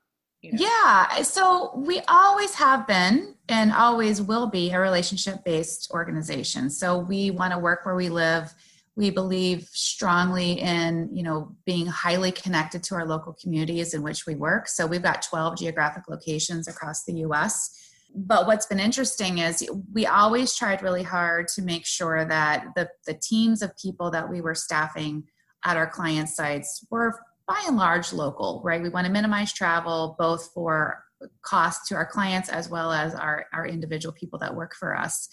you 0.40 0.52
know? 0.52 0.58
yeah. 0.60 1.20
So 1.22 1.72
we 1.76 2.00
always 2.08 2.54
have 2.54 2.86
been 2.86 3.34
and 3.48 3.72
always 3.72 4.22
will 4.22 4.46
be 4.46 4.70
a 4.70 4.80
relationship 4.80 5.44
based 5.44 5.90
organization. 5.90 6.70
So 6.70 6.96
we 6.98 7.30
want 7.30 7.52
to 7.52 7.58
work 7.58 7.84
where 7.84 7.96
we 7.96 8.08
live 8.08 8.54
we 8.97 9.11
believe 9.11 9.69
strongly 9.73 10.53
in 10.53 11.09
you 11.12 11.23
know 11.23 11.55
being 11.65 11.87
highly 11.87 12.33
connected 12.33 12.83
to 12.85 12.95
our 12.95 13.07
local 13.07 13.37
communities 13.41 13.95
in 13.95 14.03
which 14.03 14.26
we 14.26 14.35
work. 14.35 14.69
So 14.69 14.87
we've 14.87 15.03
got 15.03 15.23
12 15.23 15.59
geographic 15.59 16.05
locations 16.09 16.67
across 16.67 17.05
the 17.05 17.15
us 17.15 17.83
but 18.17 18.47
what's 18.47 18.67
been 18.67 18.81
interesting 18.81 19.38
is 19.38 19.69
we 19.93 20.07
always 20.07 20.57
tried 20.57 20.83
really 20.83 21.03
hard 21.03 21.49
to 21.49 21.62
make 21.62 21.85
sure 21.85 22.25
that 22.25 22.69
the, 22.75 22.88
the 23.07 23.15
teams 23.15 23.61
of 23.61 23.76
people 23.76 24.11
that 24.11 24.29
we 24.29 24.41
were 24.41 24.55
staffing 24.55 25.25
at 25.65 25.76
our 25.76 25.87
client 25.87 26.31
sites 26.31 26.87
were 26.91 27.19
by 27.47 27.62
and 27.67 27.76
large 27.76 28.12
local 28.12 28.62
right? 28.65 28.83
We 28.83 28.88
want 28.88 29.07
to 29.07 29.12
minimize 29.12 29.53
travel 29.53 30.17
both 30.19 30.50
for 30.55 31.03
cost 31.43 31.87
to 31.88 31.95
our 31.95 32.07
clients 32.07 32.49
as 32.49 32.71
well 32.71 32.91
as 32.93 33.15
our, 33.15 33.47
our 33.53 33.67
individual 33.67 34.15
people 34.15 34.38
that 34.38 34.55
work 34.55 34.75
for 34.75 34.97
us. 34.97 35.29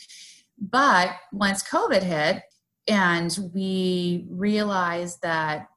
But 0.59 1.11
once 1.31 1.63
covid 1.63 2.03
hit 2.03 2.43
and 2.87 3.37
we 3.53 4.25
realized 4.29 5.21
that 5.21 5.67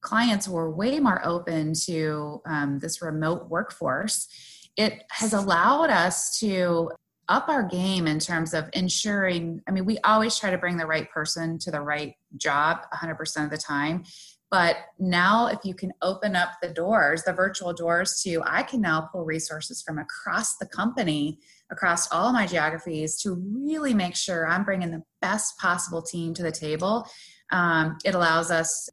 clients 0.00 0.48
were 0.48 0.70
way 0.70 0.98
more 0.98 1.24
open 1.24 1.74
to 1.86 2.40
um, 2.46 2.78
this 2.78 3.02
remote 3.02 3.48
workforce. 3.48 4.28
It 4.76 5.04
has 5.10 5.32
allowed 5.32 5.90
us 5.90 6.38
to 6.40 6.90
up 7.28 7.48
our 7.48 7.62
game 7.62 8.06
in 8.08 8.18
terms 8.18 8.54
of 8.54 8.68
ensuring 8.72 9.62
i 9.68 9.70
mean 9.70 9.84
we 9.84 9.96
always 9.98 10.36
try 10.36 10.50
to 10.50 10.58
bring 10.58 10.76
the 10.76 10.84
right 10.84 11.08
person 11.12 11.60
to 11.60 11.70
the 11.70 11.80
right 11.80 12.14
job 12.36 12.78
100% 12.92 13.44
of 13.44 13.50
the 13.50 13.56
time. 13.56 14.02
But 14.50 14.78
now 14.98 15.46
if 15.46 15.60
you 15.62 15.74
can 15.74 15.92
open 16.02 16.34
up 16.34 16.50
the 16.60 16.70
doors 16.70 17.22
the 17.22 17.32
virtual 17.32 17.72
doors 17.72 18.20
to 18.24 18.42
i 18.44 18.64
can 18.64 18.80
now 18.80 19.08
pull 19.12 19.24
resources 19.24 19.80
from 19.80 19.98
across 19.98 20.56
the 20.56 20.66
company 20.66 21.38
across 21.70 22.10
all 22.10 22.32
my 22.32 22.46
geographies 22.46 23.16
to 23.22 23.34
really 23.34 23.94
make 23.94 24.16
sure 24.16 24.46
I'm 24.46 24.64
bringing 24.64 24.90
the 24.90 25.02
best 25.20 25.58
possible 25.58 26.02
team 26.02 26.34
to 26.34 26.42
the 26.42 26.52
table. 26.52 27.06
Um, 27.52 27.98
it 28.04 28.14
allows 28.14 28.50
us, 28.50 28.88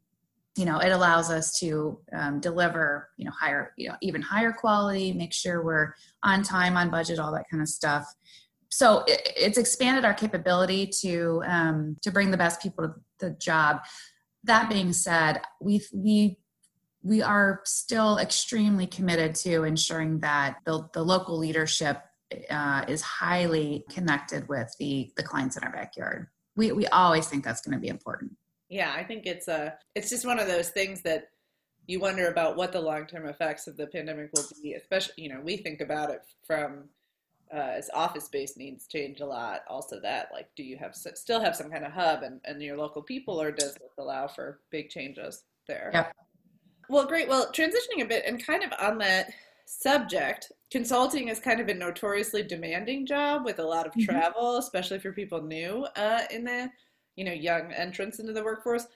you 0.55 0.65
know, 0.65 0.79
it 0.79 0.91
allows 0.91 1.29
us 1.29 1.57
to 1.59 1.99
um, 2.13 2.39
deliver, 2.39 3.09
you 3.17 3.25
know, 3.25 3.31
higher, 3.31 3.73
you 3.77 3.89
know, 3.89 3.95
even 4.01 4.21
higher 4.21 4.51
quality, 4.51 5.13
make 5.13 5.33
sure 5.33 5.63
we're 5.63 5.93
on 6.23 6.43
time, 6.43 6.75
on 6.77 6.89
budget, 6.89 7.19
all 7.19 7.31
that 7.33 7.49
kind 7.49 7.61
of 7.61 7.69
stuff. 7.69 8.05
So 8.69 9.03
it, 9.07 9.33
it's 9.37 9.57
expanded 9.57 10.05
our 10.05 10.13
capability 10.13 10.91
to 11.01 11.41
um, 11.45 11.97
to 12.01 12.11
bring 12.11 12.31
the 12.31 12.37
best 12.37 12.61
people 12.61 12.87
to 12.87 12.93
the 13.19 13.31
job. 13.31 13.81
That 14.43 14.69
being 14.69 14.93
said, 14.93 15.41
we 15.61 15.81
we 15.93 16.37
we 17.03 17.21
are 17.21 17.61
still 17.63 18.17
extremely 18.17 18.85
committed 18.85 19.35
to 19.35 19.63
ensuring 19.63 20.19
that 20.19 20.57
the, 20.65 20.87
the 20.93 21.03
local 21.03 21.37
leadership 21.37 22.01
uh, 22.49 22.85
is 22.87 23.01
highly 23.01 23.85
connected 23.89 24.47
with 24.47 24.73
the 24.79 25.11
the 25.15 25.23
clients 25.23 25.57
in 25.57 25.63
our 25.63 25.71
backyard. 25.71 26.27
We 26.55 26.71
we 26.71 26.87
always 26.87 27.27
think 27.27 27.43
that's 27.43 27.61
going 27.61 27.75
to 27.75 27.81
be 27.81 27.87
important. 27.87 28.31
Yeah, 28.69 28.93
I 28.95 29.03
think 29.03 29.25
it's 29.25 29.47
a 29.47 29.75
it's 29.95 30.09
just 30.09 30.25
one 30.25 30.39
of 30.39 30.47
those 30.47 30.69
things 30.69 31.01
that 31.03 31.29
you 31.87 31.99
wonder 31.99 32.27
about 32.27 32.57
what 32.57 32.73
the 32.73 32.81
long 32.81 33.05
term 33.05 33.27
effects 33.27 33.67
of 33.67 33.77
the 33.77 33.87
pandemic 33.87 34.31
will 34.33 34.45
be. 34.61 34.73
Especially, 34.73 35.13
you 35.17 35.29
know, 35.29 35.41
we 35.41 35.57
think 35.57 35.81
about 35.81 36.09
it 36.09 36.21
from 36.45 36.89
uh, 37.53 37.73
as 37.77 37.89
office 37.93 38.25
space 38.25 38.57
needs 38.57 38.87
change 38.87 39.21
a 39.21 39.25
lot. 39.25 39.61
Also, 39.69 39.99
that 40.01 40.29
like, 40.33 40.49
do 40.55 40.63
you 40.63 40.77
have 40.77 40.95
still 40.95 41.39
have 41.39 41.55
some 41.55 41.71
kind 41.71 41.85
of 41.85 41.91
hub 41.91 42.23
and, 42.23 42.41
and 42.45 42.61
your 42.61 42.77
local 42.77 43.01
people, 43.01 43.41
or 43.41 43.51
does 43.51 43.73
this 43.73 43.93
allow 43.97 44.27
for 44.27 44.59
big 44.69 44.89
changes 44.89 45.43
there? 45.67 45.91
Yep. 45.93 46.13
Well, 46.89 47.05
great. 47.05 47.27
Well, 47.27 47.51
transitioning 47.51 48.01
a 48.01 48.05
bit 48.05 48.23
and 48.25 48.45
kind 48.45 48.63
of 48.63 48.71
on 48.79 48.97
that 48.99 49.31
subject, 49.67 50.53
consulting 50.71 51.27
is 51.27 51.39
kind 51.39 51.59
of 51.59 51.67
a 51.67 51.73
notoriously 51.73 52.41
demanding 52.41 53.05
job 53.05 53.43
with 53.43 53.59
a 53.59 53.63
lot 53.63 53.85
of 53.85 53.91
mm-hmm. 53.91 54.11
travel, 54.11 54.57
especially 54.57 54.97
for 54.97 55.11
people 55.11 55.41
new 55.41 55.85
uh, 55.97 56.21
in 56.31 56.45
the 56.45 56.71
you 57.15 57.25
know 57.25 57.33
young 57.33 57.71
entrance 57.73 58.19
into 58.19 58.33
the 58.33 58.43
workforce. 58.43 58.87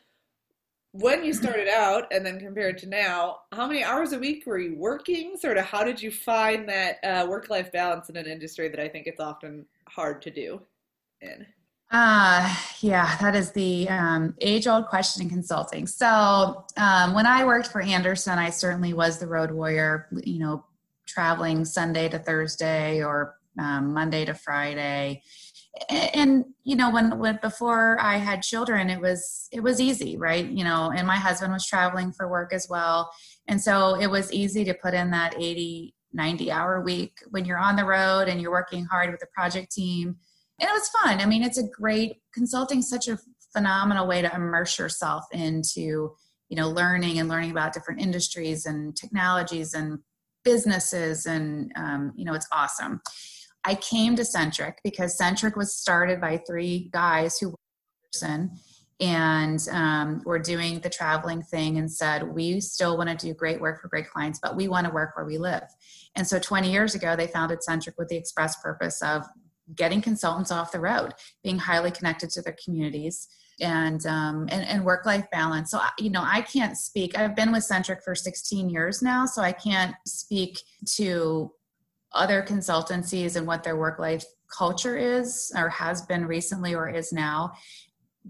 When 0.93 1.23
you 1.23 1.33
started 1.33 1.69
out 1.69 2.11
and 2.11 2.25
then 2.25 2.39
compared 2.39 2.77
to 2.79 2.87
now 2.87 3.39
how 3.53 3.67
many 3.67 3.83
hours 3.83 4.13
a 4.13 4.19
week 4.19 4.45
were 4.45 4.59
you 4.59 4.75
working? 4.77 5.37
Sort 5.37 5.57
of 5.57 5.65
how 5.65 5.83
did 5.83 6.01
you 6.01 6.11
find 6.11 6.67
that 6.67 6.97
uh, 7.03 7.27
work-life 7.27 7.71
balance 7.71 8.09
in 8.09 8.17
an 8.17 8.25
industry 8.25 8.67
that 8.69 8.79
i 8.79 8.87
think 8.87 9.07
it's 9.07 9.19
often 9.19 9.65
hard 9.87 10.21
to 10.21 10.31
do 10.31 10.61
in 11.21 11.45
uh, 11.91 12.55
yeah, 12.79 13.17
that 13.17 13.35
is 13.35 13.51
the 13.51 13.89
um, 13.89 14.33
age 14.39 14.65
old 14.65 14.87
question 14.87 15.23
in 15.23 15.29
consulting. 15.29 15.85
So, 15.85 16.65
um, 16.77 17.13
when 17.13 17.25
I 17.25 17.43
worked 17.43 17.67
for 17.67 17.81
Andersen, 17.81 18.39
I 18.39 18.49
certainly 18.49 18.93
was 18.93 19.19
the 19.19 19.27
road 19.27 19.51
warrior, 19.51 20.07
you 20.23 20.39
know, 20.39 20.63
traveling 21.05 21.65
Sunday 21.65 22.07
to 22.07 22.17
Thursday 22.17 23.03
or 23.03 23.35
um, 23.59 23.93
Monday 23.93 24.23
to 24.23 24.33
Friday. 24.33 25.21
And, 25.89 26.45
you 26.63 26.77
know, 26.77 26.91
when, 26.91 27.17
when 27.19 27.39
before 27.41 27.97
I 27.99 28.17
had 28.17 28.41
children, 28.41 28.89
it 28.89 29.01
was 29.01 29.49
it 29.51 29.61
was 29.61 29.81
easy, 29.81 30.15
right? 30.15 30.45
You 30.45 30.63
know, 30.63 30.91
and 30.95 31.05
my 31.05 31.17
husband 31.17 31.51
was 31.51 31.65
traveling 31.65 32.13
for 32.13 32.29
work 32.29 32.53
as 32.53 32.67
well, 32.69 33.11
and 33.49 33.59
so 33.61 33.99
it 33.99 34.07
was 34.07 34.31
easy 34.31 34.63
to 34.63 34.73
put 34.73 34.93
in 34.93 35.11
that 35.11 35.35
80, 35.37 35.93
90 36.13 36.51
hour 36.51 36.81
week 36.81 37.17
when 37.31 37.43
you're 37.43 37.57
on 37.57 37.75
the 37.75 37.85
road 37.85 38.29
and 38.29 38.41
you're 38.41 38.51
working 38.51 38.85
hard 38.85 39.11
with 39.11 39.19
the 39.19 39.27
project 39.27 39.71
team 39.73 40.15
and 40.61 40.69
it 40.69 40.73
was 40.73 40.89
fun. 41.03 41.19
I 41.19 41.25
mean, 41.25 41.43
it's 41.43 41.57
a 41.57 41.67
great 41.67 42.21
consulting, 42.33 42.81
such 42.81 43.07
a 43.07 43.19
phenomenal 43.51 44.07
way 44.07 44.21
to 44.21 44.33
immerse 44.33 44.77
yourself 44.77 45.25
into, 45.31 46.15
you 46.49 46.55
know, 46.55 46.69
learning 46.69 47.19
and 47.19 47.27
learning 47.27 47.51
about 47.51 47.73
different 47.73 47.99
industries 47.99 48.67
and 48.67 48.95
technologies 48.95 49.73
and 49.73 49.99
businesses. 50.45 51.25
And, 51.25 51.71
um, 51.75 52.13
you 52.15 52.25
know, 52.25 52.33
it's 52.33 52.47
awesome. 52.51 53.01
I 53.63 53.75
came 53.75 54.15
to 54.15 54.23
Centric 54.23 54.77
because 54.83 55.17
Centric 55.17 55.55
was 55.55 55.75
started 55.75 56.21
by 56.21 56.41
three 56.47 56.89
guys 56.93 57.39
who 57.39 57.49
were 57.49 57.55
person 58.11 58.51
and 58.99 59.67
um, 59.71 60.21
we're 60.25 60.39
doing 60.39 60.79
the 60.79 60.89
traveling 60.89 61.41
thing 61.41 61.77
and 61.77 61.91
said 61.91 62.23
we 62.23 62.61
still 62.61 62.97
want 62.97 63.09
to 63.09 63.25
do 63.25 63.33
great 63.33 63.59
work 63.59 63.81
for 63.81 63.87
great 63.87 64.09
clients 64.09 64.39
but 64.41 64.55
we 64.55 64.67
want 64.67 64.85
to 64.85 64.93
work 64.93 65.15
where 65.15 65.25
we 65.25 65.37
live 65.37 65.63
and 66.15 66.27
so 66.27 66.37
20 66.37 66.71
years 66.71 66.93
ago 66.93 67.15
they 67.15 67.27
founded 67.27 67.63
centric 67.63 67.97
with 67.97 68.07
the 68.09 68.15
express 68.15 68.61
purpose 68.61 69.01
of 69.01 69.25
getting 69.75 70.01
consultants 70.01 70.51
off 70.51 70.71
the 70.71 70.79
road, 70.79 71.13
being 71.43 71.57
highly 71.57 71.91
connected 71.91 72.29
to 72.31 72.41
their 72.41 72.55
communities, 72.63 73.27
and 73.59 74.05
um, 74.05 74.47
and, 74.49 74.65
and 74.67 74.83
work 74.83 75.05
life 75.05 75.25
balance. 75.31 75.71
So 75.71 75.79
you 75.99 76.09
know, 76.09 76.23
I 76.23 76.41
can't 76.41 76.77
speak. 76.77 77.17
I've 77.17 77.35
been 77.35 77.51
with 77.51 77.63
Centric 77.63 78.03
for 78.03 78.15
16 78.15 78.69
years 78.69 79.01
now, 79.01 79.25
so 79.25 79.41
I 79.41 79.51
can't 79.51 79.95
speak 80.05 80.59
to 80.95 81.51
other 82.13 82.43
consultancies 82.43 83.35
and 83.35 83.47
what 83.47 83.63
their 83.63 83.77
work 83.77 83.99
life 83.99 84.25
culture 84.55 84.97
is, 84.97 85.51
or 85.55 85.69
has 85.69 86.01
been 86.01 86.25
recently, 86.25 86.75
or 86.75 86.89
is 86.89 87.13
now. 87.13 87.53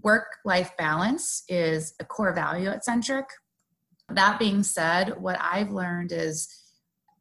Work 0.02 0.26
life 0.44 0.72
balance 0.78 1.42
is 1.48 1.94
a 2.00 2.04
core 2.04 2.32
value 2.32 2.68
at 2.68 2.84
Centric. 2.84 3.26
That 4.08 4.38
being 4.38 4.62
said, 4.62 5.20
what 5.20 5.38
I've 5.40 5.70
learned 5.70 6.12
is 6.12 6.61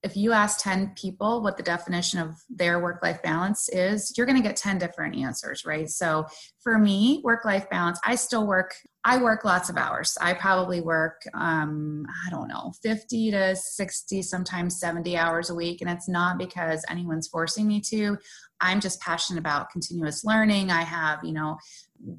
if 0.04 0.18
you 0.18 0.32
ask 0.32 0.60
10 0.62 0.94
people 0.96 1.44
what 1.44 1.58
the 1.58 1.64
definition 1.64 2.20
of 2.20 2.36
their 2.50 2.80
work 2.80 3.04
life 3.04 3.22
balance 3.22 3.70
is, 3.70 4.14
you're 4.18 4.26
going 4.26 4.42
to 4.42 4.48
get 4.48 4.56
10 4.56 4.80
different 4.80 5.16
answers, 5.16 5.64
right? 5.64 5.90
So 5.90 6.26
for 6.64 6.80
me, 6.80 7.22
work 7.24 7.46
life 7.46 7.70
balance, 7.70 8.00
I 8.04 8.16
still 8.16 8.48
work, 8.48 8.74
I 9.04 9.22
work 9.22 9.46
lots 9.46 9.70
of 9.70 9.78
hours. 9.78 10.18
I 10.20 10.34
probably 10.34 10.82
work, 10.82 11.22
um, 11.36 12.06
I 12.26 12.32
don't 12.32 12.48
know, 12.48 12.74
50 12.82 13.32
to 13.32 13.56
60, 13.56 14.24
sometimes 14.24 14.80
70 14.80 15.18
hours 15.18 15.52
a 15.52 15.56
week. 15.56 15.82
And 15.82 15.90
it's 15.90 16.10
not 16.10 16.40
because 16.40 16.84
anyone's 16.90 17.28
forcing 17.28 17.68
me 17.68 17.80
to. 17.90 18.18
I'm 18.60 18.80
just 18.80 19.02
passionate 19.02 19.40
about 19.40 19.70
continuous 19.70 20.24
learning. 20.24 20.72
I 20.72 20.82
have, 20.82 21.24
you 21.24 21.34
know, 21.34 21.58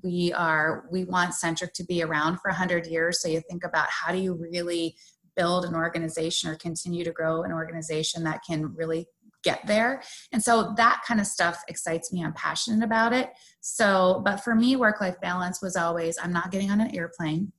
we 0.04 0.32
are, 0.32 0.84
we 0.90 1.04
want 1.04 1.34
Centric 1.34 1.72
to 1.74 1.84
be 1.84 2.02
around 2.02 2.38
for 2.38 2.50
100 2.50 2.86
years. 2.86 3.20
So 3.20 3.28
you 3.28 3.42
think 3.48 3.64
about 3.64 3.88
how 3.90 4.12
do 4.12 4.18
you 4.18 4.34
really 4.34 4.94
build 5.36 5.64
an 5.64 5.74
organization 5.74 6.50
or 6.50 6.56
continue 6.56 7.04
to 7.04 7.12
grow 7.12 7.42
an 7.42 7.52
organization 7.52 8.24
that 8.24 8.42
can 8.46 8.74
really 8.74 9.06
get 9.42 9.66
there. 9.66 10.02
And 10.32 10.42
so 10.42 10.72
that 10.76 11.02
kind 11.06 11.20
of 11.20 11.26
stuff 11.26 11.62
excites 11.68 12.12
me. 12.12 12.24
I'm 12.24 12.32
passionate 12.34 12.84
about 12.84 13.12
it. 13.12 13.30
So, 13.60 14.22
but 14.24 14.38
for 14.38 14.54
me, 14.54 14.76
work 14.76 15.00
life 15.00 15.20
balance 15.20 15.60
was 15.60 15.76
always 15.76 16.16
I'm 16.22 16.32
not 16.32 16.50
getting 16.50 16.70
on 16.70 16.80
an 16.80 16.94
airplane 16.94 17.52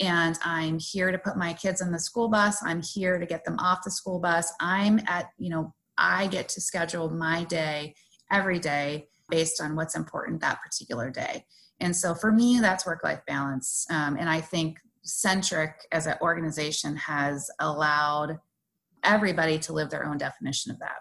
and 0.00 0.38
I'm 0.44 0.78
here 0.78 1.12
to 1.12 1.18
put 1.18 1.36
my 1.36 1.52
kids 1.52 1.80
on 1.80 1.92
the 1.92 1.98
school 1.98 2.28
bus. 2.28 2.62
I'm 2.64 2.82
here 2.82 3.18
to 3.18 3.26
get 3.26 3.44
them 3.44 3.58
off 3.58 3.84
the 3.84 3.90
school 3.90 4.18
bus. 4.18 4.52
I'm 4.60 5.00
at, 5.06 5.26
you 5.38 5.50
know, 5.50 5.74
I 5.96 6.26
get 6.26 6.48
to 6.50 6.60
schedule 6.60 7.10
my 7.10 7.44
day 7.44 7.94
every 8.30 8.58
day 8.58 9.08
based 9.28 9.60
on 9.60 9.76
what's 9.76 9.96
important 9.96 10.40
that 10.40 10.62
particular 10.62 11.10
day. 11.10 11.44
And 11.80 11.94
so 11.94 12.14
for 12.14 12.32
me, 12.32 12.58
that's 12.60 12.86
work 12.86 13.02
life 13.04 13.22
balance. 13.26 13.86
Um, 13.90 14.16
and 14.18 14.28
I 14.28 14.40
think 14.40 14.78
centric 15.04 15.86
as 15.92 16.06
an 16.06 16.16
organization 16.20 16.96
has 16.96 17.50
allowed 17.60 18.38
everybody 19.02 19.58
to 19.58 19.72
live 19.72 19.90
their 19.90 20.06
own 20.06 20.18
definition 20.18 20.72
of 20.72 20.78
that. 20.80 20.98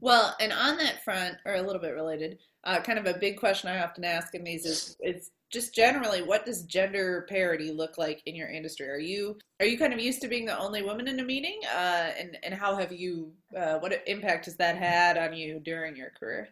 Well, 0.00 0.36
and 0.38 0.52
on 0.52 0.76
that 0.78 1.02
front, 1.02 1.36
or 1.46 1.54
a 1.54 1.62
little 1.62 1.80
bit 1.80 1.94
related, 1.94 2.38
uh, 2.64 2.80
kind 2.80 2.98
of 2.98 3.06
a 3.06 3.18
big 3.18 3.38
question 3.38 3.70
I 3.70 3.82
often 3.82 4.04
ask 4.04 4.34
in 4.34 4.44
these 4.44 4.66
is, 4.66 4.96
is 5.00 5.30
just 5.50 5.74
generally, 5.74 6.22
what 6.22 6.44
does 6.44 6.64
gender 6.64 7.26
parity 7.28 7.70
look 7.70 7.96
like 7.96 8.20
in 8.26 8.34
your 8.34 8.48
industry? 8.48 8.88
Are 8.88 8.98
you 8.98 9.38
are 9.60 9.66
you 9.66 9.78
kind 9.78 9.94
of 9.94 10.00
used 10.00 10.20
to 10.22 10.28
being 10.28 10.44
the 10.44 10.58
only 10.58 10.82
woman 10.82 11.08
in 11.08 11.20
a 11.20 11.24
meeting, 11.24 11.60
uh, 11.72 12.10
and 12.18 12.36
and 12.42 12.52
how 12.52 12.76
have 12.76 12.92
you? 12.92 13.32
Uh, 13.56 13.78
what 13.78 14.02
impact 14.06 14.46
has 14.46 14.56
that 14.56 14.76
had 14.76 15.16
on 15.16 15.32
you 15.32 15.60
during 15.60 15.96
your 15.96 16.10
career? 16.18 16.48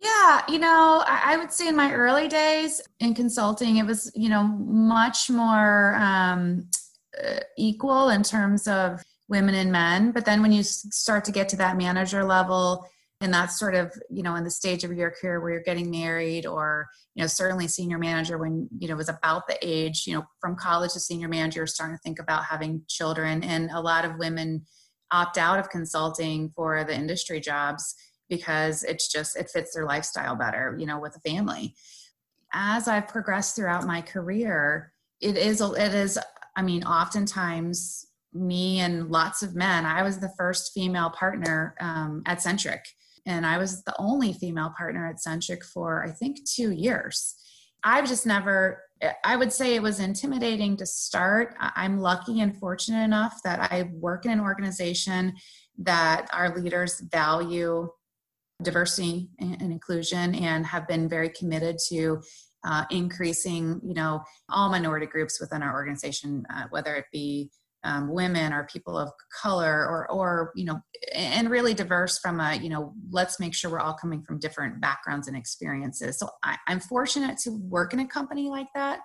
Yeah, 0.00 0.42
you 0.48 0.58
know, 0.58 1.04
I, 1.06 1.36
would 1.36 1.52
say 1.52 1.68
in 1.68 1.76
my 1.76 1.92
early 1.92 2.26
days 2.26 2.80
in 3.00 3.14
consulting, 3.14 3.76
it 3.76 3.84
was, 3.84 4.10
you 4.14 4.30
know, 4.30 4.44
much 4.44 5.28
more 5.28 5.94
um, 5.96 6.68
uh, 7.22 7.40
equal 7.58 8.08
in 8.08 8.22
terms 8.22 8.66
of 8.66 9.02
women 9.28 9.54
and 9.54 9.70
men. 9.70 10.10
But 10.12 10.24
then 10.24 10.40
when 10.40 10.52
you 10.52 10.62
start 10.62 11.24
to 11.26 11.32
get 11.32 11.50
to 11.50 11.56
that 11.58 11.76
manager 11.76 12.24
level, 12.24 12.86
and 13.20 13.34
that's 13.34 13.58
sort 13.58 13.74
of, 13.74 13.92
you 14.08 14.22
know, 14.22 14.36
in 14.36 14.44
the 14.44 14.50
stage 14.50 14.84
of 14.84 14.92
your 14.92 15.10
career 15.10 15.38
where 15.40 15.50
you're 15.50 15.62
getting 15.62 15.90
married 15.90 16.46
or, 16.46 16.88
you 17.14 17.22
know, 17.22 17.26
certainly 17.26 17.68
senior 17.68 17.98
manager 17.98 18.38
when, 18.38 18.68
you 18.78 18.88
know, 18.88 18.96
was 18.96 19.10
about 19.10 19.46
the 19.46 19.58
age, 19.60 20.06
you 20.06 20.14
know, 20.14 20.24
from 20.40 20.56
college 20.56 20.94
to 20.94 21.00
senior 21.00 21.28
manager, 21.28 21.66
starting 21.66 21.96
to 21.96 22.00
think 22.02 22.18
about 22.18 22.44
having 22.44 22.82
children. 22.88 23.44
And 23.44 23.70
a 23.72 23.80
lot 23.80 24.06
of 24.06 24.16
women 24.18 24.64
opt 25.10 25.36
out 25.36 25.58
of 25.58 25.68
consulting 25.68 26.50
for 26.56 26.84
the 26.84 26.94
industry 26.94 27.40
jobs 27.40 27.94
because 28.30 28.84
it's 28.84 29.08
just 29.08 29.36
it 29.36 29.50
fits 29.50 29.74
their 29.74 29.84
lifestyle 29.84 30.36
better 30.36 30.74
you 30.78 30.86
know 30.86 30.98
with 30.98 31.14
a 31.16 31.28
family. 31.28 31.74
As 32.52 32.88
i've 32.88 33.08
progressed 33.08 33.54
throughout 33.54 33.86
my 33.86 34.00
career 34.00 34.92
it 35.20 35.36
is 35.36 35.60
it 35.60 35.94
is 35.94 36.18
i 36.56 36.62
mean 36.62 36.82
oftentimes 36.84 38.06
me 38.32 38.80
and 38.80 39.10
lots 39.10 39.42
of 39.42 39.54
men 39.54 39.84
i 39.84 40.02
was 40.02 40.18
the 40.18 40.32
first 40.38 40.72
female 40.72 41.10
partner 41.10 41.74
um, 41.80 42.22
at 42.26 42.40
centric. 42.40 42.84
And 43.26 43.44
i 43.44 43.58
was 43.58 43.84
the 43.84 43.94
only 43.98 44.32
female 44.32 44.72
partner 44.76 45.06
at 45.06 45.20
centric 45.20 45.64
for 45.64 46.04
i 46.04 46.10
think 46.10 46.38
two 46.44 46.70
years. 46.72 47.34
I've 47.84 48.08
just 48.08 48.26
never 48.26 48.82
i 49.24 49.36
would 49.36 49.52
say 49.52 49.74
it 49.74 49.82
was 49.82 50.00
intimidating 50.00 50.76
to 50.78 50.86
start. 50.86 51.54
I'm 51.60 52.00
lucky 52.00 52.40
and 52.40 52.56
fortunate 52.56 53.04
enough 53.04 53.40
that 53.44 53.72
i 53.72 53.90
work 53.92 54.24
in 54.24 54.32
an 54.32 54.40
organization 54.40 55.34
that 55.78 56.28
our 56.32 56.54
leaders 56.54 57.00
value 57.00 57.88
diversity 58.62 59.28
and 59.38 59.60
inclusion 59.62 60.34
and 60.34 60.66
have 60.66 60.86
been 60.86 61.08
very 61.08 61.28
committed 61.30 61.76
to 61.88 62.20
uh, 62.64 62.84
increasing 62.90 63.80
you 63.84 63.94
know 63.94 64.22
all 64.50 64.70
minority 64.70 65.06
groups 65.06 65.40
within 65.40 65.62
our 65.62 65.72
organization 65.72 66.44
uh, 66.54 66.64
whether 66.70 66.94
it 66.94 67.06
be 67.12 67.50
um, 67.82 68.12
women 68.12 68.52
or 68.52 68.64
people 68.64 68.98
of 68.98 69.10
color 69.40 69.86
or 69.86 70.10
or 70.10 70.52
you 70.54 70.66
know 70.66 70.80
and 71.14 71.48
really 71.48 71.72
diverse 71.72 72.18
from 72.18 72.38
a 72.38 72.56
you 72.56 72.68
know 72.68 72.92
let's 73.10 73.40
make 73.40 73.54
sure 73.54 73.70
we're 73.70 73.80
all 73.80 73.94
coming 73.94 74.22
from 74.22 74.38
different 74.38 74.80
backgrounds 74.80 75.28
and 75.28 75.36
experiences. 75.36 76.18
So 76.18 76.28
I, 76.42 76.58
i'm 76.68 76.80
fortunate 76.80 77.38
to 77.38 77.50
work 77.50 77.94
in 77.94 78.00
a 78.00 78.06
company 78.06 78.50
like 78.50 78.68
that 78.74 79.00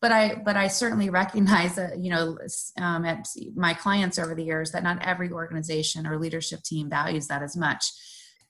but 0.00 0.10
i 0.10 0.34
but 0.44 0.56
i 0.56 0.66
certainly 0.66 1.08
recognize 1.08 1.76
that 1.76 2.00
you 2.00 2.10
know 2.10 2.36
um, 2.78 3.04
at 3.04 3.26
my 3.54 3.74
clients 3.74 4.18
over 4.18 4.34
the 4.34 4.44
years 4.44 4.72
that 4.72 4.82
not 4.82 5.00
every 5.02 5.30
organization 5.30 6.06
or 6.06 6.18
leadership 6.18 6.62
team 6.64 6.90
values 6.90 7.28
that 7.28 7.42
as 7.42 7.56
much 7.56 7.92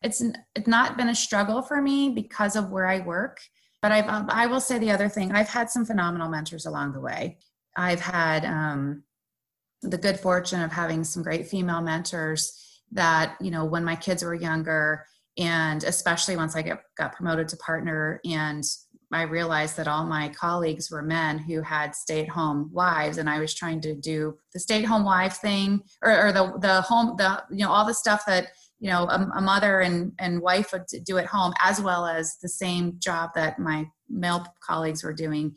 it's 0.06 0.22
it's 0.54 0.68
not 0.68 0.96
been 0.96 1.08
a 1.08 1.14
struggle 1.14 1.60
for 1.62 1.82
me 1.82 2.10
because 2.10 2.56
of 2.56 2.70
where 2.70 2.86
I 2.86 3.00
work. 3.00 3.38
But 3.82 3.92
I've 3.92 4.08
um, 4.08 4.26
I 4.30 4.46
will 4.46 4.60
say 4.60 4.78
the 4.78 4.92
other 4.92 5.08
thing 5.08 5.32
I've 5.32 5.48
had 5.48 5.68
some 5.68 5.84
phenomenal 5.84 6.28
mentors 6.28 6.66
along 6.66 6.92
the 6.92 7.00
way. 7.00 7.38
I've 7.76 8.00
had 8.00 8.44
um, 8.44 9.02
the 9.82 9.98
good 9.98 10.18
fortune 10.18 10.62
of 10.62 10.72
having 10.72 11.04
some 11.04 11.22
great 11.22 11.46
female 11.46 11.82
mentors 11.82 12.42
that 12.92 13.36
you 13.40 13.50
know 13.50 13.64
when 13.64 13.84
my 13.84 13.96
kids 13.96 14.22
were 14.22 14.34
younger 14.34 15.04
and 15.38 15.84
especially 15.84 16.36
once 16.36 16.56
I 16.56 16.62
get, 16.62 16.80
got 16.96 17.12
promoted 17.12 17.48
to 17.48 17.56
partner 17.58 18.20
and 18.24 18.64
I 19.12 19.22
realized 19.22 19.76
that 19.76 19.86
all 19.86 20.04
my 20.04 20.28
colleagues 20.30 20.90
were 20.90 21.02
men 21.02 21.38
who 21.38 21.62
had 21.62 21.94
stay-at-home 21.94 22.70
wives, 22.72 23.18
and 23.18 23.30
I 23.30 23.38
was 23.38 23.54
trying 23.54 23.80
to 23.82 23.94
do 23.94 24.36
the 24.52 24.58
stay-at-home 24.58 25.04
wife 25.04 25.36
thing, 25.36 25.82
or, 26.02 26.26
or 26.26 26.32
the 26.32 26.58
the 26.58 26.80
home 26.82 27.14
the 27.16 27.42
you 27.50 27.64
know 27.64 27.70
all 27.70 27.86
the 27.86 27.94
stuff 27.94 28.24
that 28.26 28.48
you 28.78 28.90
know 28.90 29.04
a, 29.04 29.30
a, 29.36 29.40
mother 29.40 29.80
and, 29.80 30.12
and 30.18 30.42
wife 30.42 30.72
would 30.72 30.84
do 31.04 31.18
at 31.18 31.26
home 31.26 31.52
as 31.62 31.80
well 31.80 32.06
as 32.06 32.36
the 32.42 32.48
same 32.48 32.96
job 32.98 33.30
that 33.34 33.58
my 33.58 33.86
male 34.08 34.46
colleagues 34.60 35.02
were 35.02 35.14
doing. 35.14 35.56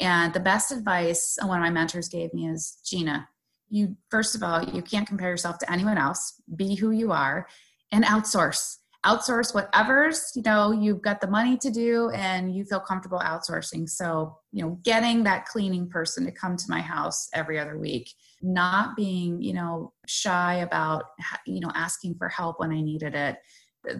And 0.00 0.32
the 0.32 0.40
best 0.40 0.70
advice 0.70 1.36
uh, 1.42 1.46
one 1.46 1.58
of 1.58 1.64
my 1.64 1.70
mentors 1.70 2.08
gave 2.08 2.32
me 2.32 2.48
is 2.48 2.78
Gina, 2.84 3.28
you 3.70 3.96
first 4.10 4.34
of 4.34 4.42
all, 4.42 4.62
you 4.62 4.82
can't 4.82 5.06
compare 5.06 5.30
yourself 5.30 5.58
to 5.58 5.72
anyone 5.72 5.98
else. 5.98 6.40
Be 6.56 6.74
who 6.74 6.90
you 6.90 7.12
are 7.12 7.46
and 7.92 8.04
outsource. 8.04 8.76
Outsource 9.06 9.54
whatever's, 9.54 10.32
you 10.34 10.42
know, 10.42 10.72
you've 10.72 11.02
got 11.02 11.20
the 11.20 11.28
money 11.28 11.56
to 11.58 11.70
do 11.70 12.10
and 12.10 12.54
you 12.54 12.64
feel 12.64 12.80
comfortable 12.80 13.20
outsourcing. 13.20 13.88
So, 13.88 14.36
you 14.52 14.62
know, 14.62 14.78
getting 14.82 15.22
that 15.24 15.46
cleaning 15.46 15.88
person 15.88 16.24
to 16.24 16.32
come 16.32 16.56
to 16.56 16.64
my 16.68 16.80
house 16.80 17.28
every 17.32 17.58
other 17.58 17.78
week, 17.78 18.10
not 18.42 18.96
being, 18.96 19.42
you 19.42 19.54
know, 19.54 19.92
shy 20.06 20.56
about, 20.56 21.04
you 21.46 21.60
know, 21.60 21.70
asking 21.74 22.14
for 22.16 22.28
help 22.28 22.60
when 22.60 22.72
I 22.72 22.80
needed 22.80 23.14
it. 23.14 23.36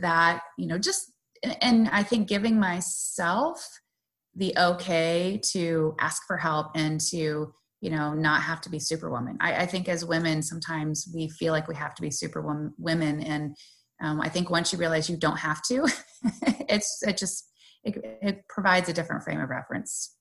That, 0.00 0.42
you 0.58 0.66
know, 0.66 0.78
just, 0.78 1.12
and 1.62 1.88
I 1.88 2.02
think 2.02 2.28
giving 2.28 2.58
myself 2.58 3.66
the 4.34 4.54
okay 4.56 5.40
to 5.52 5.94
ask 5.98 6.22
for 6.26 6.36
help 6.36 6.68
and 6.74 7.00
to 7.00 7.52
you 7.80 7.90
know 7.90 8.12
not 8.14 8.42
have 8.42 8.60
to 8.60 8.70
be 8.70 8.78
superwoman 8.78 9.36
I, 9.40 9.62
I 9.62 9.66
think 9.66 9.88
as 9.88 10.04
women 10.04 10.42
sometimes 10.42 11.08
we 11.14 11.28
feel 11.28 11.52
like 11.52 11.68
we 11.68 11.74
have 11.76 11.94
to 11.94 12.02
be 12.02 12.10
superwoman 12.10 12.72
women 12.78 13.20
and 13.20 13.56
um, 14.02 14.20
i 14.20 14.28
think 14.28 14.50
once 14.50 14.72
you 14.72 14.78
realize 14.78 15.10
you 15.10 15.16
don't 15.16 15.38
have 15.38 15.62
to 15.68 15.88
it's 16.68 17.02
it 17.02 17.16
just 17.16 17.50
it, 17.84 17.96
it 18.22 18.44
provides 18.48 18.88
a 18.88 18.92
different 18.92 19.22
frame 19.22 19.40
of 19.40 19.48
reference 19.48 20.16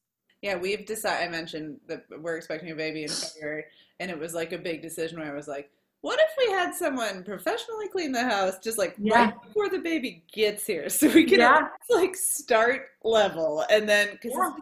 yeah 0.47 0.55
we've 0.55 0.85
decided 0.85 1.27
i 1.27 1.29
mentioned 1.29 1.77
that 1.87 2.05
we're 2.21 2.37
expecting 2.37 2.71
a 2.71 2.75
baby 2.75 3.03
in 3.03 3.09
february 3.33 3.65
and 3.99 4.09
it 4.09 4.17
was 4.17 4.33
like 4.33 4.53
a 4.53 4.57
big 4.57 4.81
decision 4.81 5.19
where 5.19 5.31
i 5.31 5.35
was 5.35 5.47
like 5.47 5.69
what 6.01 6.19
if 6.19 6.29
we 6.37 6.53
had 6.53 6.73
someone 6.73 7.23
professionally 7.23 7.89
clean 7.89 8.11
the 8.11 8.23
house 8.23 8.59
just 8.63 8.77
like 8.77 8.95
yeah. 8.97 9.25
right 9.25 9.43
before 9.43 9.69
the 9.69 9.79
baby 9.79 10.23
gets 10.31 10.65
here 10.65 10.89
so 10.89 11.09
we 11.09 11.25
can 11.25 11.39
yeah. 11.39 11.67
like 11.89 12.15
start 12.15 12.87
level 13.03 13.65
and 13.69 13.89
then 13.89 14.09
because 14.11 14.31
yeah. 14.33 14.53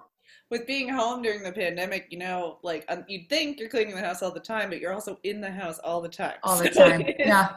with 0.50 0.66
being 0.66 0.90
home 0.90 1.22
during 1.22 1.44
the 1.44 1.52
pandemic 1.52 2.08
you 2.10 2.18
know 2.18 2.58
like 2.64 2.84
um, 2.90 3.04
you'd 3.08 3.30
think 3.30 3.60
you're 3.60 3.70
cleaning 3.70 3.94
the 3.94 4.02
house 4.02 4.24
all 4.24 4.32
the 4.32 4.40
time 4.40 4.70
but 4.70 4.80
you're 4.80 4.94
also 4.94 5.20
in 5.24 5.40
the 5.40 5.52
house 5.52 5.78
all 5.80 6.02
the 6.02 6.10
time 6.10 6.36
all 6.42 6.58
the 6.58 6.72
so 6.74 6.90
time 6.90 7.06
yeah 7.20 7.50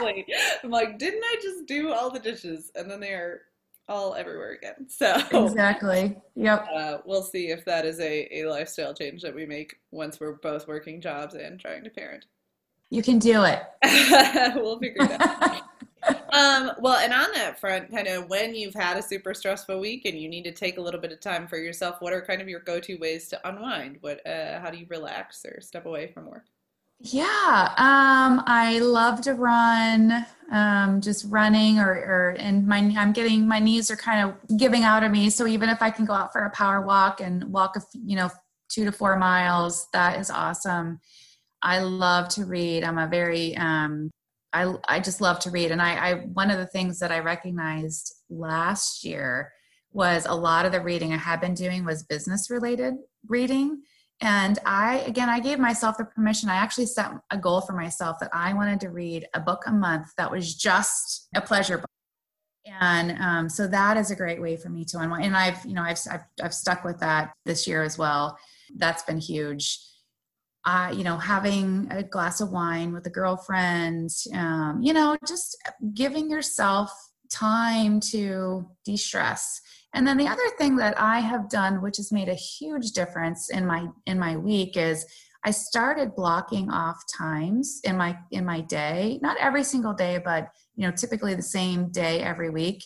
like, 0.00 0.26
i'm 0.64 0.70
like 0.70 0.98
didn't 0.98 1.22
i 1.22 1.36
just 1.40 1.66
do 1.66 1.92
all 1.92 2.10
the 2.10 2.18
dishes 2.18 2.72
and 2.74 2.90
then 2.90 2.98
they 2.98 3.12
are 3.12 3.42
all 3.88 4.14
everywhere 4.14 4.52
again. 4.52 4.86
So 4.98 5.14
exactly. 5.32 6.16
Yep. 6.34 6.68
Uh, 6.74 6.98
we'll 7.04 7.22
see 7.22 7.50
if 7.50 7.64
that 7.64 7.84
is 7.84 8.00
a, 8.00 8.40
a 8.40 8.46
lifestyle 8.46 8.92
change 8.92 9.22
that 9.22 9.34
we 9.34 9.46
make 9.46 9.76
once 9.90 10.18
we're 10.18 10.32
both 10.32 10.66
working 10.66 11.00
jobs 11.00 11.34
and 11.34 11.60
trying 11.60 11.84
to 11.84 11.90
parent. 11.90 12.24
You 12.90 13.02
can 13.02 13.18
do 13.18 13.44
it. 13.44 13.62
we'll 14.56 14.78
figure 14.78 15.04
it 15.04 15.20
out. 15.20 15.62
um, 16.32 16.72
well, 16.80 16.98
and 16.98 17.12
on 17.12 17.32
that 17.34 17.60
front, 17.60 17.90
kind 17.90 18.08
of 18.08 18.28
when 18.28 18.54
you've 18.54 18.74
had 18.74 18.96
a 18.96 19.02
super 19.02 19.34
stressful 19.34 19.78
week 19.78 20.04
and 20.06 20.18
you 20.18 20.28
need 20.28 20.44
to 20.44 20.52
take 20.52 20.78
a 20.78 20.80
little 20.80 21.00
bit 21.00 21.12
of 21.12 21.20
time 21.20 21.46
for 21.46 21.58
yourself, 21.58 22.00
what 22.00 22.12
are 22.12 22.22
kind 22.22 22.40
of 22.40 22.48
your 22.48 22.60
go-to 22.60 22.96
ways 22.96 23.28
to 23.28 23.48
unwind? 23.48 23.98
What, 24.00 24.26
uh, 24.26 24.60
how 24.60 24.70
do 24.70 24.78
you 24.78 24.86
relax 24.88 25.44
or 25.44 25.60
step 25.60 25.86
away 25.86 26.08
from 26.08 26.26
work? 26.26 26.44
Yeah, 27.00 27.74
um, 27.76 28.42
I 28.46 28.80
love 28.80 29.20
to 29.22 29.34
run. 29.34 30.26
Um, 30.50 31.02
just 31.02 31.26
running, 31.28 31.78
or, 31.78 31.90
or 31.90 32.36
and 32.38 32.66
my 32.66 32.78
I'm 32.96 33.12
getting 33.12 33.46
my 33.46 33.58
knees 33.58 33.90
are 33.90 33.96
kind 33.96 34.30
of 34.30 34.58
giving 34.58 34.82
out 34.82 35.02
of 35.02 35.12
me. 35.12 35.28
So 35.28 35.46
even 35.46 35.68
if 35.68 35.82
I 35.82 35.90
can 35.90 36.06
go 36.06 36.14
out 36.14 36.32
for 36.32 36.44
a 36.44 36.50
power 36.50 36.80
walk 36.80 37.20
and 37.20 37.44
walk 37.52 37.76
a 37.76 37.82
you 37.92 38.16
know 38.16 38.30
two 38.70 38.86
to 38.86 38.92
four 38.92 39.16
miles, 39.18 39.88
that 39.92 40.18
is 40.18 40.30
awesome. 40.30 41.00
I 41.62 41.80
love 41.80 42.28
to 42.30 42.44
read. 42.44 42.84
I'm 42.84 42.98
a 42.98 43.06
very 43.06 43.56
um, 43.56 44.10
I 44.52 44.74
I 44.88 45.00
just 45.00 45.20
love 45.20 45.38
to 45.40 45.50
read, 45.50 45.70
and 45.70 45.82
I, 45.82 45.94
I 45.94 46.14
one 46.32 46.50
of 46.50 46.58
the 46.58 46.66
things 46.66 46.98
that 47.00 47.12
I 47.12 47.18
recognized 47.18 48.14
last 48.30 49.04
year 49.04 49.52
was 49.92 50.26
a 50.26 50.34
lot 50.34 50.66
of 50.66 50.72
the 50.72 50.80
reading 50.80 51.12
I 51.12 51.16
had 51.16 51.40
been 51.40 51.54
doing 51.54 51.84
was 51.84 52.02
business 52.04 52.50
related 52.50 52.94
reading. 53.26 53.82
And 54.20 54.58
I, 54.64 54.98
again, 55.06 55.28
I 55.28 55.38
gave 55.38 55.58
myself 55.58 55.96
the 55.96 56.04
permission. 56.04 56.48
I 56.48 56.56
actually 56.56 56.86
set 56.86 57.12
a 57.30 57.38
goal 57.38 57.60
for 57.60 57.72
myself 57.72 58.18
that 58.20 58.30
I 58.32 58.52
wanted 58.52 58.80
to 58.80 58.90
read 58.90 59.26
a 59.34 59.40
book 59.40 59.62
a 59.66 59.72
month 59.72 60.08
that 60.16 60.30
was 60.30 60.54
just 60.54 61.28
a 61.34 61.40
pleasure 61.40 61.78
book. 61.78 61.86
And 62.80 63.12
um, 63.22 63.48
so 63.48 63.66
that 63.68 63.96
is 63.96 64.10
a 64.10 64.16
great 64.16 64.42
way 64.42 64.56
for 64.56 64.68
me 64.68 64.84
to 64.86 64.98
unwind. 64.98 65.24
And 65.24 65.36
I've, 65.36 65.64
you 65.64 65.72
know, 65.72 65.82
I've, 65.82 65.98
I've, 66.10 66.24
I've 66.42 66.54
stuck 66.54 66.84
with 66.84 66.98
that 66.98 67.32
this 67.46 67.66
year 67.66 67.82
as 67.82 67.96
well. 67.96 68.36
That's 68.76 69.02
been 69.04 69.18
huge 69.18 69.78
uh, 70.68 70.92
you 70.94 71.02
know, 71.02 71.16
having 71.16 71.88
a 71.90 72.02
glass 72.02 72.42
of 72.42 72.50
wine 72.50 72.92
with 72.92 73.06
a 73.06 73.10
girlfriend, 73.10 74.10
um, 74.34 74.80
you 74.82 74.92
know, 74.92 75.16
just 75.26 75.56
giving 75.94 76.30
yourself 76.30 76.90
time 77.30 78.00
to 78.00 78.68
de 78.84 78.96
stress. 78.96 79.62
And 79.94 80.06
then 80.06 80.16
the 80.16 80.28
other 80.28 80.48
thing 80.58 80.76
that 80.76 81.00
I 81.00 81.20
have 81.20 81.48
done, 81.48 81.80
which 81.80 81.96
has 81.96 82.12
made 82.12 82.28
a 82.28 82.34
huge 82.34 82.92
difference 82.92 83.50
in 83.50 83.66
my 83.66 83.88
in 84.06 84.18
my 84.18 84.36
week, 84.36 84.76
is 84.76 85.06
I 85.44 85.50
started 85.50 86.14
blocking 86.14 86.70
off 86.70 87.02
times 87.16 87.80
in 87.84 87.96
my 87.96 88.18
in 88.30 88.44
my 88.44 88.60
day, 88.60 89.18
not 89.22 89.38
every 89.38 89.64
single 89.64 89.94
day, 89.94 90.20
but 90.22 90.48
you 90.76 90.86
know, 90.86 90.92
typically 90.92 91.34
the 91.34 91.42
same 91.42 91.90
day 91.90 92.20
every 92.20 92.50
week 92.50 92.84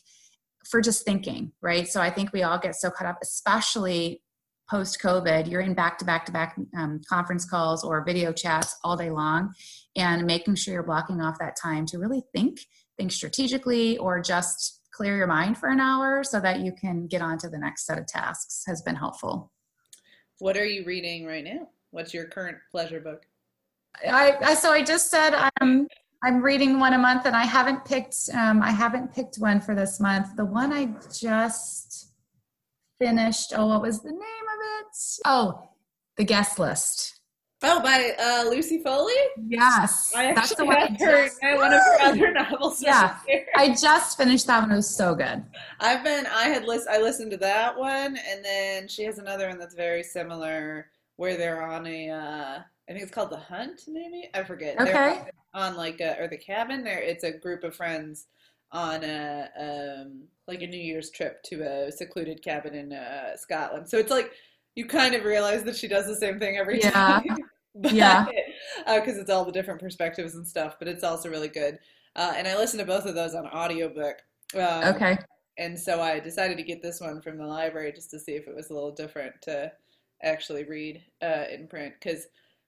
for 0.71 0.81
just 0.81 1.05
thinking, 1.05 1.53
right? 1.61 1.89
So 1.89 2.01
I 2.01 2.11
think 2.11 2.33
we 2.33 2.43
all 2.43 2.59
get 2.59 2.77
so 2.77 2.91
caught 2.91 3.09
up, 3.09 3.19
especially 3.23 4.23
post 4.71 5.01
COVID, 5.03 5.51
you're 5.51 5.61
in 5.61 5.75
back 5.75 5.99
to 5.99 6.05
back 6.05 6.25
to 6.27 6.33
back 6.33 6.57
um, 6.77 7.01
conference 7.09 7.45
calls 7.45 7.85
or 7.85 8.05
video 8.05 8.33
chats 8.33 8.77
all 8.85 8.97
day 8.97 9.11
long, 9.11 9.53
and 9.97 10.25
making 10.25 10.55
sure 10.55 10.73
you're 10.75 10.83
blocking 10.83 11.21
off 11.21 11.39
that 11.41 11.57
time 11.61 11.85
to 11.87 11.99
really 11.99 12.23
think, 12.33 12.61
think 12.97 13.13
strategically, 13.13 13.99
or 13.99 14.21
just 14.21 14.82
clear 14.93 15.17
your 15.17 15.27
mind 15.27 15.59
for 15.59 15.69
an 15.69 15.81
hour 15.81 16.23
so 16.23 16.39
that 16.41 16.61
you 16.61 16.73
can 16.73 17.07
get 17.07 17.23
on 17.23 17.39
to 17.39 17.49
the 17.49 17.59
next 17.59 17.87
set 17.87 17.99
of 17.99 18.07
tasks 18.07 18.63
has 18.67 18.83
been 18.83 18.95
helpful. 18.95 19.51
What 20.39 20.57
are 20.57 20.67
you 20.67 20.85
reading 20.85 21.27
right 21.27 21.45
now? 21.45 21.69
What's 21.91 22.15
your 22.15 22.25
current 22.25 22.59
pleasure 22.71 23.01
book? 23.01 23.27
I, 24.09 24.37
I 24.41 24.55
so 24.55 24.71
I 24.71 24.83
just 24.83 25.11
said 25.11 25.35
I'm 25.61 25.87
I'm 26.25 26.41
reading 26.41 26.79
one 26.79 26.93
a 26.93 26.99
month, 26.99 27.27
and 27.27 27.35
I 27.35 27.45
haven't 27.45 27.85
picked 27.85 28.17
um, 28.33 28.63
I 28.63 28.71
haven't 28.71 29.13
picked 29.13 29.37
one 29.37 29.61
for 29.61 29.75
this 29.75 30.01
month. 30.01 30.37
The 30.37 30.45
one 30.45 30.73
I 30.73 30.95
just 31.13 32.13
finished. 33.01 33.53
Oh, 33.57 33.67
what 33.67 33.83
was 33.83 34.01
the 34.03 34.11
name 34.11 34.19
of 34.19 34.81
it? 34.81 34.97
Oh, 35.25 35.69
The 36.17 36.25
Guest 36.25 36.59
List. 36.59 37.21
Oh, 37.65 37.81
by 37.81 38.13
uh, 38.19 38.51
Lucy 38.51 38.83
Foley. 38.83 39.13
Yes, 39.47 40.13
I 40.17 40.33
that's 40.35 40.55
the 40.55 40.65
one. 40.65 40.77
I 40.77 40.97
heard 40.99 41.31
one 41.59 41.73
of 41.73 41.81
her 41.81 42.01
other 42.01 42.33
novels. 42.33 42.83
Yeah, 42.83 43.17
I 43.57 43.75
just 43.75 44.17
finished 44.17 44.47
that 44.49 44.63
one. 44.63 44.73
It 44.73 44.77
was 44.77 44.95
so 44.95 45.15
good. 45.15 45.45
I've 45.79 46.03
been. 46.03 46.27
I 46.27 46.49
had 46.49 46.65
list. 46.65 46.89
I 46.91 46.99
listened 46.99 47.31
to 47.31 47.37
that 47.39 47.79
one, 47.79 48.17
and 48.29 48.45
then 48.45 48.89
she 48.89 49.05
has 49.05 49.19
another 49.19 49.49
one 49.49 49.59
that's 49.59 49.75
very 49.75 50.03
similar, 50.03 50.91
where 51.17 51.37
they're 51.37 51.63
on 51.63 51.87
a. 51.87 52.11
Uh, 52.11 52.59
I 52.89 52.93
think 52.93 53.03
it's 53.03 53.13
called 53.13 53.31
The 53.31 53.37
Hunt. 53.37 53.83
Maybe 53.87 54.29
I 54.35 54.43
forget. 54.43 54.81
Okay. 54.81 54.93
They're 54.93 55.31
on 55.55 55.77
like 55.77 56.01
a, 56.01 56.19
or 56.21 56.29
the 56.29 56.37
cabin. 56.37 56.83
There, 56.83 57.01
it's 57.01 57.25
a 57.25 57.33
group 57.33 57.63
of 57.63 57.77
friends 57.77 58.27
on 58.73 59.05
a 59.05 59.49
um, 59.59 60.25
like 60.49 60.63
a 60.63 60.67
New 60.67 60.81
Year's 60.81 61.11
trip 61.11 61.43
to 61.45 61.63
a 61.63 61.93
secluded 61.93 62.43
cabin 62.43 62.75
in 62.75 62.93
uh, 62.93 63.37
Scotland. 63.37 63.89
So 63.89 63.99
it's 63.99 64.11
like 64.11 64.33
you 64.75 64.87
kind 64.87 65.15
of 65.15 65.25
realize 65.25 65.63
that 65.65 65.77
she 65.77 65.89
does 65.89 66.07
the 66.07 66.17
same 66.17 66.39
thing 66.39 66.57
every 66.57 66.81
yeah. 66.81 66.91
time. 66.91 67.37
but, 67.75 67.93
yeah. 67.93 68.27
Because 68.87 69.17
uh, 69.19 69.21
it's 69.21 69.31
all 69.31 69.45
the 69.45 69.53
different 69.53 69.81
perspectives 69.81 70.35
and 70.35 70.47
stuff, 70.47 70.77
but 70.79 70.89
it's 70.89 71.05
also 71.05 71.29
really 71.29 71.49
good. 71.49 71.79
Uh, 72.15 72.35
and 72.37 72.47
I 72.47 72.57
listened 72.57 72.81
to 72.81 72.87
both 72.87 73.07
of 73.07 73.15
those 73.15 73.35
on 73.35 73.47
audiobook. 73.47 74.17
Um, 74.55 74.95
okay. 74.95 75.19
And 75.59 75.79
so 75.79 76.01
I 76.01 76.19
decided 76.21 76.57
to 76.57 76.63
get 76.63 76.83
this 76.83 77.01
one 77.01 77.21
from 77.21 77.39
the 77.39 77.47
library 77.47 77.93
just 77.93 78.11
to 78.11 78.19
see 78.19 78.33
if 78.33 78.47
it 78.47 78.55
was 78.55 78.71
a 78.71 78.75
little 78.75 78.93
different 78.93 79.35
to 79.43 79.73
actually 80.23 80.65
read 80.65 81.03
uh, 81.23 81.45
in 81.53 81.67
print. 81.69 81.95
Because 82.01 82.27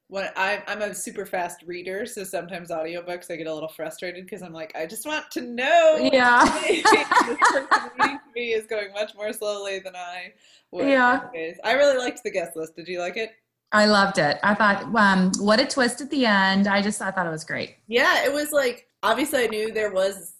when 0.08 0.28
I'm, 0.36 0.62
I'm 0.66 0.82
a 0.82 0.94
super 0.94 1.24
fast 1.24 1.62
reader, 1.66 2.04
so 2.04 2.24
sometimes 2.24 2.70
audiobooks 2.70 3.30
I 3.30 3.36
get 3.36 3.46
a 3.46 3.54
little 3.54 3.70
frustrated 3.70 4.24
because 4.24 4.42
I'm 4.42 4.52
like, 4.52 4.74
I 4.76 4.86
just 4.86 5.06
want 5.06 5.30
to 5.32 5.40
know. 5.40 6.10
Yeah. 6.12 6.44
this 6.68 6.82
person 6.82 7.90
reading 7.98 8.18
to 8.18 8.32
me 8.34 8.52
is 8.52 8.66
going 8.66 8.92
much 8.92 9.14
more 9.14 9.32
slowly 9.32 9.78
than 9.78 9.96
I 9.96 10.32
would. 10.70 10.88
Yeah. 10.88 11.22
I 11.64 11.72
really 11.72 11.98
liked 11.98 12.22
the 12.22 12.30
guest 12.30 12.54
list. 12.54 12.76
Did 12.76 12.88
you 12.88 13.00
like 13.00 13.16
it? 13.16 13.30
I 13.74 13.87
loved 13.87 14.18
it. 14.18 14.38
I 14.44 14.54
thought, 14.54 14.84
um, 14.94 15.32
what 15.40 15.58
a 15.58 15.66
twist 15.66 16.00
at 16.00 16.08
the 16.08 16.24
end. 16.24 16.68
I 16.68 16.80
just, 16.80 17.02
I 17.02 17.10
thought 17.10 17.26
it 17.26 17.30
was 17.30 17.44
great. 17.44 17.76
Yeah, 17.88 18.24
it 18.24 18.32
was 18.32 18.52
like, 18.52 18.87
obviously 19.02 19.42
I 19.42 19.46
knew 19.48 19.72
there 19.72 19.92
was 19.92 20.34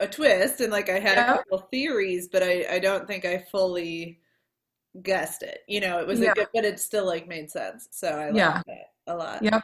a 0.00 0.06
twist 0.08 0.60
and 0.60 0.72
like 0.72 0.90
I 0.90 0.98
had 0.98 1.16
a 1.16 1.36
couple 1.36 1.58
theories, 1.70 2.28
but 2.28 2.42
I, 2.42 2.66
I 2.68 2.78
don't 2.80 3.06
think 3.06 3.24
I 3.24 3.44
fully 3.52 4.18
guessed 5.00 5.44
it. 5.44 5.60
You 5.68 5.80
know, 5.80 6.00
it 6.00 6.08
was 6.08 6.18
yeah. 6.18 6.32
a 6.32 6.34
good, 6.34 6.48
but 6.52 6.64
it 6.64 6.80
still 6.80 7.06
like 7.06 7.28
made 7.28 7.52
sense. 7.52 7.86
So 7.92 8.08
I 8.08 8.26
liked 8.26 8.36
yeah. 8.36 8.62
it 8.66 8.86
a 9.06 9.14
lot. 9.14 9.42
Yep. 9.44 9.62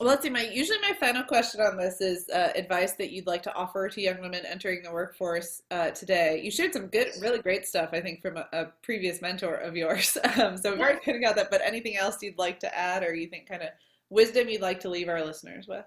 Well, 0.00 0.08
let's 0.08 0.22
see. 0.22 0.30
My 0.30 0.42
usually 0.42 0.80
my 0.80 0.92
final 0.98 1.22
question 1.22 1.60
on 1.60 1.76
this 1.76 2.00
is 2.00 2.28
uh, 2.28 2.50
advice 2.56 2.94
that 2.94 3.12
you'd 3.12 3.28
like 3.28 3.42
to 3.44 3.54
offer 3.54 3.88
to 3.88 4.00
young 4.00 4.20
women 4.20 4.44
entering 4.44 4.82
the 4.82 4.90
workforce 4.90 5.62
uh, 5.70 5.90
today. 5.90 6.40
You 6.42 6.50
shared 6.50 6.72
some 6.72 6.88
good, 6.88 7.08
really 7.20 7.40
great 7.40 7.64
stuff, 7.64 7.90
I 7.92 8.00
think, 8.00 8.20
from 8.20 8.36
a, 8.36 8.48
a 8.52 8.64
previous 8.82 9.22
mentor 9.22 9.54
of 9.54 9.76
yours. 9.76 10.18
Um, 10.36 10.56
so 10.56 10.74
very 10.74 10.98
good 11.04 11.16
about 11.16 11.36
that. 11.36 11.50
But 11.50 11.60
anything 11.64 11.96
else 11.96 12.20
you'd 12.20 12.38
like 12.38 12.58
to 12.60 12.76
add, 12.76 13.04
or 13.04 13.14
you 13.14 13.28
think 13.28 13.48
kind 13.48 13.62
of 13.62 13.68
wisdom 14.10 14.48
you'd 14.48 14.62
like 14.62 14.80
to 14.80 14.88
leave 14.88 15.08
our 15.08 15.24
listeners 15.24 15.68
with? 15.68 15.84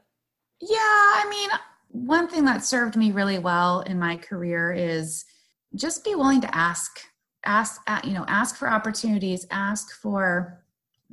Yeah, 0.62 0.78
I 0.78 1.28
mean, 1.30 1.50
one 1.90 2.30
thing 2.30 2.46
that 2.46 2.64
served 2.64 2.96
me 2.96 3.12
really 3.12 3.40
well 3.40 3.82
in 3.82 4.00
my 4.00 4.16
career 4.16 4.72
is 4.72 5.26
just 5.76 6.06
be 6.06 6.16
willing 6.16 6.42
to 6.42 6.56
ask 6.56 7.00
ask 7.46 7.82
you 8.04 8.14
know 8.14 8.26
ask 8.28 8.56
for 8.56 8.70
opportunities 8.70 9.46
ask 9.52 9.94
for 10.02 10.64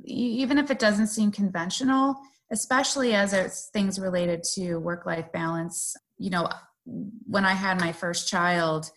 even 0.03 0.57
if 0.57 0.69
it 0.71 0.79
doesn't 0.79 1.07
seem 1.07 1.31
conventional 1.31 2.17
especially 2.51 3.13
as 3.13 3.33
it's 3.33 3.69
things 3.73 3.99
related 3.99 4.43
to 4.43 4.77
work 4.77 5.05
life 5.05 5.31
balance 5.31 5.95
you 6.17 6.29
know 6.29 6.47
when 6.85 7.45
i 7.45 7.53
had 7.53 7.79
my 7.79 7.91
first 7.91 8.27
child 8.27 8.89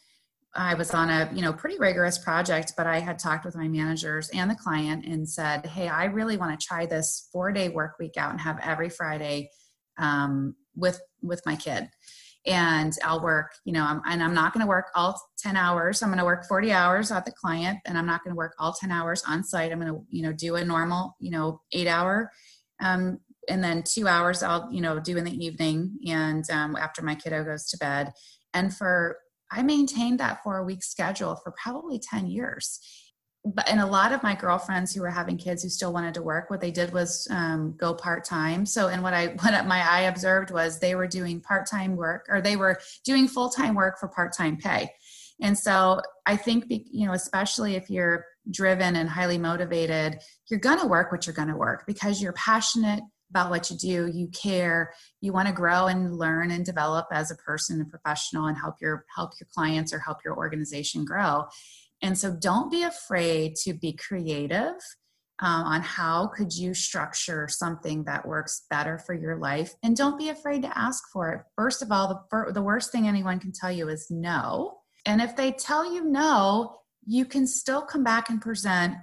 i 0.55 0.75
was 0.75 0.93
on 0.93 1.09
a 1.09 1.31
you 1.35 1.43
know 1.43 1.53
pretty 1.53 1.79
rigorous 1.79 2.19
project 2.19 2.73
but 2.77 2.87
i 2.87 2.99
had 2.99 3.19
talked 3.19 3.45
with 3.45 3.57
my 3.57 3.69
managers 3.69 4.29
and 4.31 4.51
the 4.51 4.55
client 4.55 5.05
and 5.05 5.29
said 5.29 5.65
hey 5.67 5.89
i 5.89 6.05
really 6.05 6.37
want 6.37 6.59
to 6.59 6.67
try 6.67 6.85
this 6.85 7.29
four 7.33 7.53
day 7.53 7.69
work 7.69 7.95
week 7.99 8.17
out 8.17 8.31
and 8.31 8.41
have 8.41 8.59
every 8.63 8.89
friday 8.89 9.51
um, 9.99 10.55
with 10.77 11.01
with 11.23 11.43
my 11.45 11.57
kid 11.57 11.89
and 12.49 12.95
I'll 13.05 13.23
work, 13.23 13.53
you 13.65 13.73
know, 13.73 13.85
I'm, 13.85 14.01
and 14.07 14.23
I'm 14.23 14.33
not 14.33 14.55
going 14.55 14.65
to 14.65 14.69
work 14.69 14.87
all 14.95 15.21
10 15.39 15.57
hours. 15.57 16.03
I'm 16.03 16.09
going 16.09 16.19
to 16.19 16.25
work 16.25 16.47
40 16.47 16.73
hours 16.73 17.11
at 17.11 17.27
the 17.27 17.33
client 17.33 17.79
and 17.85 17.99
I'm 17.99 18.07
not 18.07 18.25
going 18.25 18.33
to 18.33 18.37
work 18.39 18.55
all 18.59 18.73
10 18.73 18.91
hours 18.91 19.23
on 19.29 19.45
site. 19.45 19.71
I'm 19.71 19.81
going 19.81 19.93
to, 19.93 20.01
you 20.09 20.23
know, 20.23 20.33
do 20.33 20.57
a 20.57 20.65
normal, 20.65 21.15
you 21.21 21.31
know, 21.31 21.61
eight 21.73 21.87
hour, 21.87 22.31
um, 22.81 23.19
and 23.49 23.65
then 23.65 23.83
two 23.83 24.07
hours 24.07 24.43
I'll, 24.43 24.69
you 24.73 24.81
know, 24.81 25.01
do 25.01 25.17
in 25.17 25.25
the 25.25 25.45
evening 25.45 25.99
and 26.07 26.49
um, 26.51 26.77
after 26.77 27.03
my 27.03 27.15
kiddo 27.15 27.45
goes 27.45 27.67
to 27.71 27.79
bed. 27.79 28.13
And 28.55 28.75
for, 28.75 29.19
I 29.51 29.63
maintained 29.63 30.21
that 30.21 30.43
four 30.43 30.65
week 30.65 30.83
schedule 30.83 31.37
for 31.37 31.55
probably 31.63 31.99
10 31.99 32.27
years. 32.27 32.81
But 33.45 33.69
and 33.69 33.81
a 33.81 33.87
lot 33.87 34.13
of 34.13 34.23
my 34.23 34.35
girlfriends 34.35 34.93
who 34.93 35.01
were 35.01 35.11
having 35.11 35.39
kids 35.39 35.63
who 35.63 35.69
still 35.71 35.93
wanted 35.93 36.15
to 36.15 36.23
work 36.23 36.51
what 36.51 36.61
they 36.61 36.73
did 36.73 36.93
was 36.93 37.27
um, 37.31 37.75
go 37.79 37.95
part-time 37.95 38.67
so 38.67 38.89
and 38.89 39.01
what 39.01 39.15
i 39.15 39.27
what 39.41 39.67
my 39.67 39.89
eye 39.89 40.03
observed 40.03 40.51
was 40.51 40.81
they 40.81 40.97
were 40.97 41.07
doing 41.07 41.41
part-time 41.41 41.97
work 41.97 42.27
or 42.29 42.41
they 42.41 42.57
were 42.57 42.79
doing 43.05 43.29
full-time 43.29 43.75
work 43.75 43.99
for 43.99 44.09
part-time 44.09 44.57
pay. 44.57 44.91
And 45.41 45.57
so 45.57 46.03
i 46.27 46.37
think 46.37 46.65
you 46.69 47.07
know 47.07 47.13
especially 47.13 47.77
if 47.77 47.89
you're 47.89 48.27
driven 48.51 48.97
and 48.97 49.09
highly 49.09 49.39
motivated 49.39 50.19
you're 50.51 50.61
going 50.61 50.81
to 50.81 50.87
work 50.87 51.13
what 51.13 51.27
you're 51.27 51.35
going 51.35 51.49
to 51.49 51.57
work 51.57 51.85
because 51.87 52.21
you're 52.21 52.33
passionate 52.33 53.01
about 53.31 53.51
what 53.51 53.71
you 53.71 53.77
do 53.77 54.11
you 54.13 54.29
care 54.29 54.93
you 55.21 55.33
want 55.33 55.49
to 55.49 55.55
grow 55.55 55.87
and 55.87 56.17
learn 56.17 56.51
and 56.51 56.65
develop 56.65 57.07
as 57.13 57.31
a 57.31 57.37
person 57.37 57.81
and 57.81 57.91
professional 57.91 58.47
and 58.47 58.57
help 58.57 58.77
your 58.81 59.05
help 59.15 59.33
your 59.41 59.49
clients 59.55 59.93
or 59.93 59.99
help 59.99 60.19
your 60.25 60.37
organization 60.37 61.05
grow. 61.05 61.45
And 62.01 62.17
so 62.17 62.37
don't 62.41 62.71
be 62.71 62.85
afraid 62.85 63.57
to 63.65 63.75
be 63.75 63.93
creative 63.93 64.75
um, 65.41 65.65
on 65.65 65.83
how 65.83 66.29
could 66.29 66.53
you 66.53 66.75
structure 66.75 67.49
something 67.49 68.05
that 68.05 68.27
works 68.27 68.67
better 68.71 68.99
for 68.99 69.15
your 69.15 69.37
life. 69.37 69.75
And 69.83 69.97
don't 69.97 70.19
be 70.19 70.29
afraid 70.29 70.63
to 70.63 70.79
ask 70.79 71.05
for 71.13 71.33
it. 71.33 71.43
First 71.57 71.83
of 71.83 71.91
all 71.91 72.27
the, 72.31 72.53
the 72.53 72.63
worst 72.63 72.93
thing 72.93 73.09
anyone 73.09 73.41
can 73.41 73.53
tell 73.53 73.73
you 73.73 73.89
is 73.89 74.07
no. 74.11 74.79
And 75.07 75.21
if 75.21 75.35
they 75.37 75.53
tell 75.53 75.93
you 75.93 76.05
no 76.05 76.79
you 77.09 77.25
can 77.25 77.47
still 77.47 77.81
come 77.81 78.05
back 78.05 78.29
and 78.29 78.41
present 78.41 78.95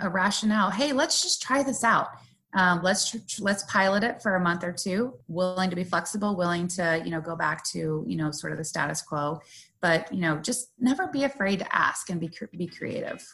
a 0.00 0.10
rationale 0.10 0.70
hey 0.70 0.92
let's 0.92 1.22
just 1.22 1.40
try 1.40 1.62
this 1.62 1.82
out 1.82 2.08
um, 2.56 2.80
let's 2.82 3.38
let's 3.38 3.62
pilot 3.64 4.02
it 4.02 4.22
for 4.22 4.36
a 4.36 4.40
month 4.40 4.64
or 4.64 4.72
two 4.72 5.14
willing 5.28 5.68
to 5.68 5.76
be 5.76 5.84
flexible 5.84 6.34
willing 6.34 6.66
to 6.66 7.02
you 7.04 7.10
know 7.10 7.20
go 7.20 7.36
back 7.36 7.62
to 7.64 8.02
you 8.08 8.16
know 8.16 8.30
sort 8.30 8.52
of 8.52 8.58
the 8.58 8.64
status 8.64 9.02
quo. 9.02 9.40
But 9.82 10.12
you 10.12 10.22
know 10.22 10.38
just 10.38 10.70
never 10.80 11.06
be 11.06 11.24
afraid 11.24 11.58
to 11.60 11.76
ask 11.76 12.08
and 12.10 12.18
be 12.18 12.30
be 12.56 12.66
creative. 12.66 13.24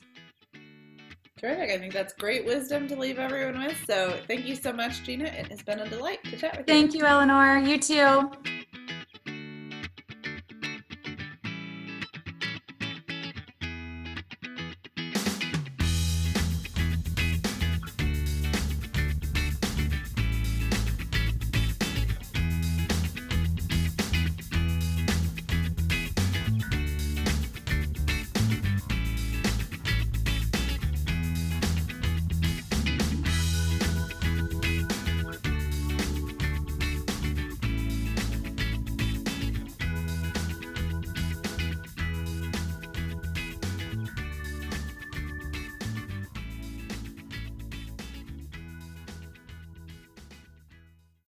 Terrific. 1.39 1.71
I 1.71 1.79
think 1.79 1.93
that's 1.93 2.13
great 2.13 2.45
wisdom 2.45 2.87
to 2.89 2.97
leave 2.97 3.19
everyone 3.19 3.59
with. 3.65 3.77
So 3.87 4.19
thank 4.29 4.45
you 4.45 4.55
so 4.55 4.73
much 4.73 5.03
gina. 5.03 5.25
It 5.25 5.49
has 5.49 5.63
been 5.63 5.81
a 5.81 5.89
delight 5.89 6.23
to 6.25 6.37
chat 6.37 6.59
with 6.59 6.69
you. 6.69 6.75
Thank 6.75 6.95
you 6.95 7.05
eleanor. 7.05 7.59
You 7.59 7.79
too 7.79 8.31